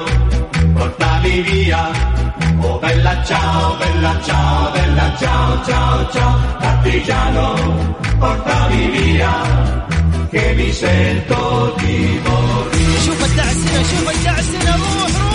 portami 0.78 1.42
via. 1.48 1.84
Oh 2.62 2.78
bella 2.80 3.24
ciao, 3.24 3.76
bella 3.80 4.14
ciao, 4.28 4.72
bella 4.74 5.08
ciao, 5.20 5.64
ciao, 5.64 6.10
ciao, 6.12 6.34
partigiano, 6.60 7.46
portami 8.20 8.90
via. 8.96 9.34
Che 10.30 10.54
mi 10.58 10.72
sento 10.74 11.74
di 11.78 12.20
morire. 12.26 13.00
شوف 13.06 13.22
الدعسنا, 13.26 13.84
شوف 13.84 14.10
الدعسنا, 14.16 14.76
روح 14.76 15.12
روح. 15.22 15.35